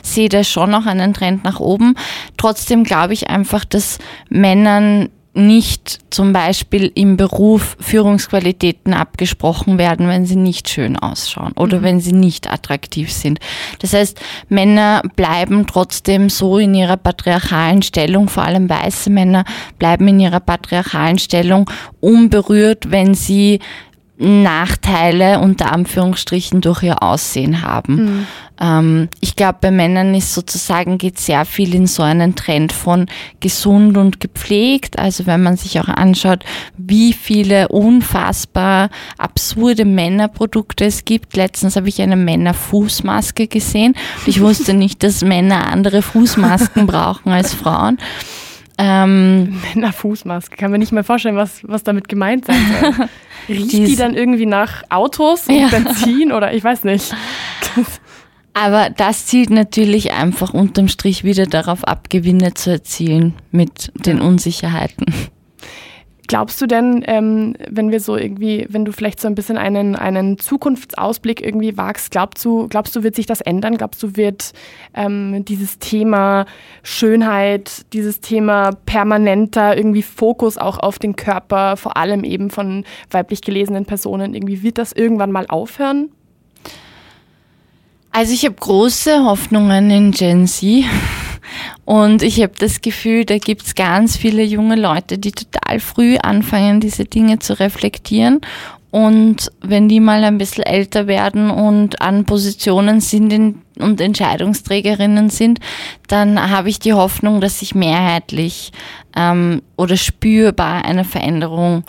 sehe 0.03 0.29
da 0.29 0.45
schon 0.45 0.71
noch 0.71 0.85
einen 0.85 1.15
Trend 1.15 1.43
nach 1.43 1.61
oben. 1.61 1.95
Trotzdem 2.37 2.85
glaube 2.85 3.15
ich 3.15 3.31
einfach, 3.31 3.65
dass 3.65 3.99
Männern 4.29 5.09
nicht 5.35 5.99
zum 6.11 6.33
Beispiel 6.33 6.91
im 6.95 7.17
Beruf 7.17 7.77
Führungsqualitäten 7.81 8.95
abgesprochen 8.95 9.79
werden, 9.79 10.09
wenn 10.09 10.27
sie 10.27 10.37
nicht 10.37 10.69
schön 10.69 10.97
ausschauen 10.97 11.53
oder 11.57 11.81
mhm. 11.81 11.83
wenn 11.83 12.01
sie 12.01 12.13
nicht 12.13 12.51
attraktiv 12.51 13.13
sind. 13.13 13.41
Das 13.81 13.93
heißt, 13.93 14.21
Männer 14.49 15.03
bleiben 15.17 15.67
trotzdem 15.67 16.31
so 16.31 16.59
in 16.59 16.75
ihrer 16.75 16.97
patriarchalen 16.97 17.83
Stellung, 17.83 18.29
vor 18.29 18.45
allem 18.45 18.71
weiße 18.71 19.11
Männer 19.11 19.45
bleiben 19.79 20.07
in 20.09 20.21
ihrer 20.21 20.41
patriarchalen 20.41 21.19
Stellung 21.19 21.69
unberührt, 22.01 22.91
wenn 22.91 23.15
sie 23.15 23.59
Nachteile 24.17 25.41
unter 25.41 25.73
Anführungsstrichen 25.73 26.61
durch 26.61 26.85
ihr 26.85 27.03
Aussehen 27.03 27.63
haben. 27.63 27.95
Mhm. 27.95 28.27
Ähm, 28.61 29.09
ich 29.21 29.35
glaube, 29.35 29.59
bei 29.61 29.71
Männern 29.73 30.15
ist 30.15 30.33
sozusagen 30.33 30.99
geht 30.99 31.19
sehr 31.19 31.45
viel 31.45 31.75
in 31.75 31.89
so 31.89 32.05
einen 32.05 32.37
Trend 32.37 32.73
von 32.73 33.07
gesund 33.41 33.97
und 33.97 34.21
gepflegt. 34.21 35.01
Also 35.01 35.27
wenn 35.27 35.43
man 35.43 35.57
sich 35.57 35.81
auch 35.81 35.89
anschaut, 35.89 36.45
wie 36.77 37.13
viele 37.13 37.69
unfassbar 37.69 38.91
absurde 39.19 39.85
Männerprodukte 39.85 40.85
es 40.85 41.05
gibt. 41.05 41.35
Letztens 41.35 41.75
habe 41.75 41.89
ich 41.89 42.01
eine 42.01 42.17
Männerfußmaske 42.17 43.49
gesehen. 43.49 43.95
Ich 44.27 44.41
wusste 44.41 44.75
nicht, 44.75 45.03
dass 45.03 45.23
Männer 45.23 45.67
andere 45.67 46.03
Fußmasken 46.03 46.87
brauchen 46.87 47.33
als 47.33 47.53
Frauen. 47.53 47.99
Ähm, 48.77 49.61
Männerfußmaske, 49.75 50.57
kann 50.57 50.71
man 50.71 50.81
nicht 50.81 50.93
mehr 50.93 51.05
vorstellen, 51.05 51.37
was, 51.37 51.61
was 51.63 51.85
damit 51.85 52.09
gemeint 52.09 52.47
sein 52.47 52.61
soll. 52.81 53.09
Riecht 53.49 53.73
die, 53.73 53.85
die 53.85 53.97
dann 53.97 54.15
irgendwie 54.15 54.47
nach 54.47 54.83
Autos 54.91 55.47
und 55.47 55.55
ja. 55.55 55.69
Benzin 55.69 56.33
oder 56.33 56.53
ich 56.53 56.65
weiß 56.65 56.85
nicht. 56.85 57.15
Aber 58.55 58.89
das 58.91 59.27
zielt 59.27 59.51
natürlich 59.51 60.13
einfach 60.13 60.55
unterm 60.55 60.89
Strich 60.89 61.25
wieder 61.25 61.47
darauf 61.47 61.85
ab, 61.85 62.09
Gewinne 62.09 62.55
zu 62.55 62.71
erzielen 62.71 63.35
mit 63.51 63.93
den 64.07 64.21
Unsicherheiten. 64.21 65.07
Glaubst 66.27 66.61
du 66.63 66.67
denn, 66.67 67.05
ähm, 67.07 67.55
wenn 67.69 67.91
wir 67.91 68.01
so 68.01 68.17
irgendwie, 68.17 68.67
wenn 68.71 68.87
du 68.87 68.93
vielleicht 68.93 69.21
so 69.21 69.29
ein 69.29 69.35
bisschen 69.35 69.59
einen, 69.59 69.95
einen 69.95 70.39
Zukunftsausblick 70.39 71.43
irgendwie 71.43 71.77
wagst, 71.77 72.11
glaubst 72.11 72.43
du, 72.45 72.67
glaubst 72.69 72.97
du, 72.97 73.03
wird 73.03 73.15
sich 73.15 73.27
das 73.27 73.43
ändern? 73.43 73.77
Glaubst 73.77 74.03
du, 74.03 74.17
wird 74.17 74.53
ähm, 74.95 75.45
dieses 75.45 75.79
Thema 75.79 76.47
Schönheit, 76.83 77.85
dieses 77.93 78.21
Thema 78.21 78.71
permanenter 78.87 79.77
irgendwie 79.77 80.03
Fokus 80.03 80.57
auch 80.57 80.79
auf 80.79 80.99
den 80.99 81.15
Körper, 81.15 81.77
vor 81.77 81.99
allem 81.99 82.25
eben 82.25 82.49
von 82.49 82.85
weiblich 83.11 83.43
gelesenen 83.43 83.85
Personen, 83.85 84.35
irgendwie 84.35 84.63
wird 84.63 84.79
das 84.79 84.93
irgendwann 84.93 85.31
mal 85.31 85.47
aufhören? 85.49 86.11
Also 88.13 88.33
ich 88.33 88.45
habe 88.45 88.55
große 88.55 89.25
Hoffnungen 89.25 89.91
in 89.91 90.11
Gen 90.13 90.47
Z. 90.47 90.85
Und 91.85 92.23
ich 92.23 92.41
habe 92.43 92.53
das 92.59 92.81
Gefühl, 92.81 93.25
da 93.25 93.39
gibt's 93.39 93.75
ganz 93.75 94.17
viele 94.17 94.43
junge 94.43 94.77
Leute, 94.77 95.19
die 95.19 95.33
total 95.33 95.81
früh 95.81 96.17
anfangen, 96.17 96.81
diese 96.81 97.05
Dinge 97.05 97.39
zu 97.39 97.59
reflektieren. 97.59 98.41
Und 98.91 99.51
wenn 99.61 99.89
die 99.89 99.99
mal 99.99 100.23
ein 100.23 100.39
bisschen 100.39 100.63
älter 100.63 101.09
werden 101.09 101.51
und 101.51 102.01
an 102.01 102.27
Positionen 102.27 103.01
sind 103.01 103.33
in, 103.33 103.63
und 103.81 104.01
Entscheidungsträgerinnen 104.01 105.31
sind, 105.31 105.59
dann 106.07 106.51
habe 106.51 106.69
ich 106.69 106.79
die 106.79 106.93
Hoffnung, 106.93 107.41
dass 107.41 107.59
sich 107.59 107.75
mehrheitlich 107.75 108.71
ähm, 109.17 109.63
oder 109.77 109.97
spürbar 109.97 110.85
eine 110.85 111.05
Veränderung 111.05 111.83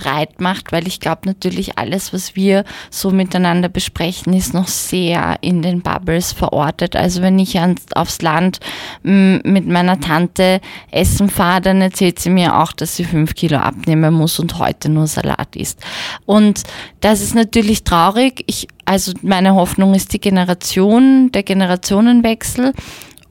breit 0.00 0.40
macht, 0.40 0.72
weil 0.72 0.86
ich 0.88 0.98
glaube 0.98 1.22
natürlich 1.24 1.78
alles, 1.78 2.12
was 2.12 2.34
wir 2.34 2.64
so 2.90 3.10
miteinander 3.10 3.68
besprechen, 3.68 4.32
ist 4.32 4.54
noch 4.54 4.68
sehr 4.68 5.36
in 5.42 5.60
den 5.60 5.82
Bubbles 5.82 6.32
verortet. 6.32 6.96
Also 6.96 7.20
wenn 7.20 7.38
ich 7.38 7.58
ans, 7.58 7.82
aufs 7.94 8.22
Land 8.22 8.60
mit 9.02 9.66
meiner 9.66 10.00
Tante 10.00 10.60
essen 10.90 11.28
fahre, 11.28 11.60
dann 11.60 11.80
erzählt 11.80 12.18
sie 12.18 12.30
mir 12.30 12.58
auch, 12.58 12.72
dass 12.72 12.96
sie 12.96 13.04
fünf 13.04 13.34
Kilo 13.34 13.58
abnehmen 13.58 14.14
muss 14.14 14.38
und 14.38 14.58
heute 14.58 14.88
nur 14.88 15.06
Salat 15.06 15.54
isst. 15.56 15.80
Und 16.24 16.62
das 17.00 17.20
ist 17.20 17.34
natürlich 17.34 17.84
traurig. 17.84 18.44
Ich, 18.46 18.68
also 18.86 19.12
meine 19.22 19.54
Hoffnung 19.54 19.94
ist 19.94 20.12
die 20.12 20.20
Generation, 20.20 21.30
der 21.32 21.42
Generationenwechsel. 21.42 22.72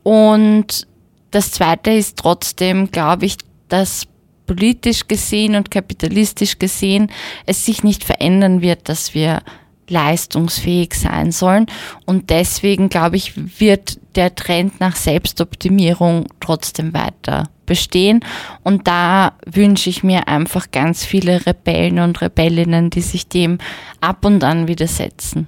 Und 0.03 0.87
das 1.31 1.51
zweite 1.51 1.91
ist 1.91 2.17
trotzdem, 2.17 2.91
glaube 2.91 3.25
ich, 3.25 3.37
dass 3.67 4.07
politisch 4.49 5.07
gesehen 5.07 5.53
und 5.53 5.69
kapitalistisch 5.69 6.57
gesehen 6.57 7.11
es 7.45 7.67
sich 7.67 7.83
nicht 7.83 8.03
verändern 8.03 8.63
wird, 8.63 8.89
dass 8.89 9.13
wir 9.13 9.43
leistungsfähig 9.87 10.95
sein 10.95 11.31
sollen. 11.31 11.67
Und 12.07 12.31
deswegen, 12.31 12.89
glaube 12.89 13.17
ich, 13.17 13.59
wird 13.59 13.99
der 14.15 14.33
Trend 14.33 14.79
nach 14.79 14.95
Selbstoptimierung 14.95 16.25
trotzdem 16.39 16.95
weiter 16.95 17.43
bestehen. 17.67 18.21
Und 18.63 18.87
da 18.87 19.33
wünsche 19.45 19.91
ich 19.91 20.01
mir 20.01 20.27
einfach 20.27 20.71
ganz 20.71 21.05
viele 21.05 21.45
Rebellen 21.45 21.99
und 21.99 22.19
Rebellinnen, 22.19 22.89
die 22.89 23.01
sich 23.01 23.27
dem 23.27 23.59
ab 24.01 24.25
und 24.25 24.43
an 24.43 24.67
widersetzen 24.67 25.47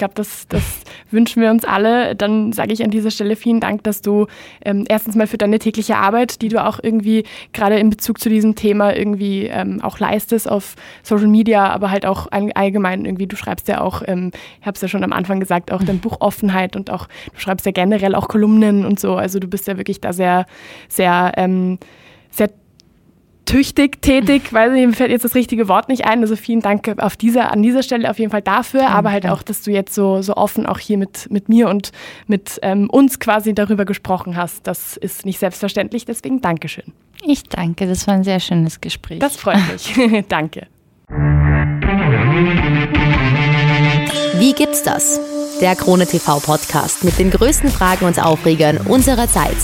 glaube, 0.00 0.14
das, 0.14 0.48
das 0.48 0.62
wünschen 1.10 1.40
wir 1.40 1.50
uns 1.50 1.64
alle. 1.64 2.16
Dann 2.16 2.52
sage 2.52 2.72
ich 2.72 2.82
an 2.82 2.90
dieser 2.90 3.10
Stelle 3.10 3.36
vielen 3.36 3.60
Dank, 3.60 3.84
dass 3.84 4.02
du 4.02 4.26
ähm, 4.64 4.84
erstens 4.88 5.14
mal 5.14 5.26
für 5.26 5.38
deine 5.38 5.58
tägliche 5.58 5.96
Arbeit, 5.96 6.42
die 6.42 6.48
du 6.48 6.64
auch 6.64 6.80
irgendwie 6.82 7.24
gerade 7.52 7.78
in 7.78 7.90
Bezug 7.90 8.18
zu 8.18 8.28
diesem 8.28 8.56
Thema 8.56 8.96
irgendwie 8.96 9.46
ähm, 9.46 9.80
auch 9.82 9.98
leistest 9.98 10.50
auf 10.50 10.74
Social 11.02 11.28
Media, 11.28 11.68
aber 11.68 11.90
halt 11.90 12.06
auch 12.06 12.28
allgemein 12.30 13.04
irgendwie, 13.04 13.26
du 13.26 13.36
schreibst 13.36 13.68
ja 13.68 13.80
auch, 13.80 14.02
ähm, 14.06 14.32
ich 14.60 14.66
habe 14.66 14.74
es 14.74 14.80
ja 14.80 14.88
schon 14.88 15.04
am 15.04 15.12
Anfang 15.12 15.38
gesagt, 15.38 15.70
auch 15.70 15.84
dein 15.84 16.00
Buch 16.00 16.16
Offenheit 16.20 16.74
und 16.74 16.90
auch, 16.90 17.06
du 17.32 17.38
schreibst 17.38 17.66
ja 17.66 17.72
generell 17.72 18.14
auch 18.14 18.28
Kolumnen 18.28 18.84
und 18.84 18.98
so. 18.98 19.16
Also 19.16 19.38
du 19.38 19.46
bist 19.46 19.68
ja 19.68 19.76
wirklich 19.76 20.00
da 20.00 20.12
sehr, 20.12 20.46
sehr, 20.88 21.32
ähm, 21.36 21.78
sehr 21.78 21.99
tüchtig 23.50 24.00
tätig, 24.00 24.52
weil 24.52 24.70
mir 24.70 24.92
fällt 24.92 25.10
jetzt 25.10 25.24
das 25.24 25.34
richtige 25.34 25.68
Wort 25.68 25.88
nicht 25.88 26.04
ein. 26.06 26.20
Also 26.20 26.36
vielen 26.36 26.60
Dank 26.60 26.94
auf 26.98 27.16
dieser, 27.16 27.52
an 27.52 27.62
dieser 27.62 27.82
Stelle 27.82 28.08
auf 28.08 28.18
jeden 28.18 28.30
Fall 28.30 28.42
dafür, 28.42 28.80
Danke. 28.80 28.94
aber 28.94 29.10
halt 29.10 29.26
auch, 29.26 29.42
dass 29.42 29.62
du 29.62 29.72
jetzt 29.72 29.94
so, 29.94 30.22
so 30.22 30.36
offen 30.36 30.66
auch 30.66 30.78
hier 30.78 30.98
mit, 30.98 31.30
mit 31.30 31.48
mir 31.48 31.68
und 31.68 31.90
mit 32.26 32.60
ähm, 32.62 32.88
uns 32.88 33.18
quasi 33.18 33.52
darüber 33.52 33.84
gesprochen 33.84 34.36
hast. 34.36 34.66
Das 34.66 34.96
ist 34.96 35.26
nicht 35.26 35.38
selbstverständlich, 35.38 36.04
deswegen 36.04 36.40
Dankeschön. 36.40 36.92
Ich 37.22 37.42
danke, 37.44 37.86
das 37.86 38.06
war 38.06 38.14
ein 38.14 38.24
sehr 38.24 38.40
schönes 38.40 38.80
Gespräch. 38.80 39.18
Das 39.18 39.36
freut 39.36 39.60
mich. 39.72 40.24
danke. 40.28 40.68
Wie 44.38 44.52
gibt's 44.52 44.82
das? 44.82 45.20
Der 45.60 45.74
Krone 45.74 46.06
TV 46.06 46.38
Podcast 46.38 47.04
mit 47.04 47.18
den 47.18 47.30
größten 47.30 47.68
Fragen 47.68 48.06
und 48.06 48.24
Aufregern 48.24 48.78
unserer 48.78 49.28
Zeit. 49.28 49.56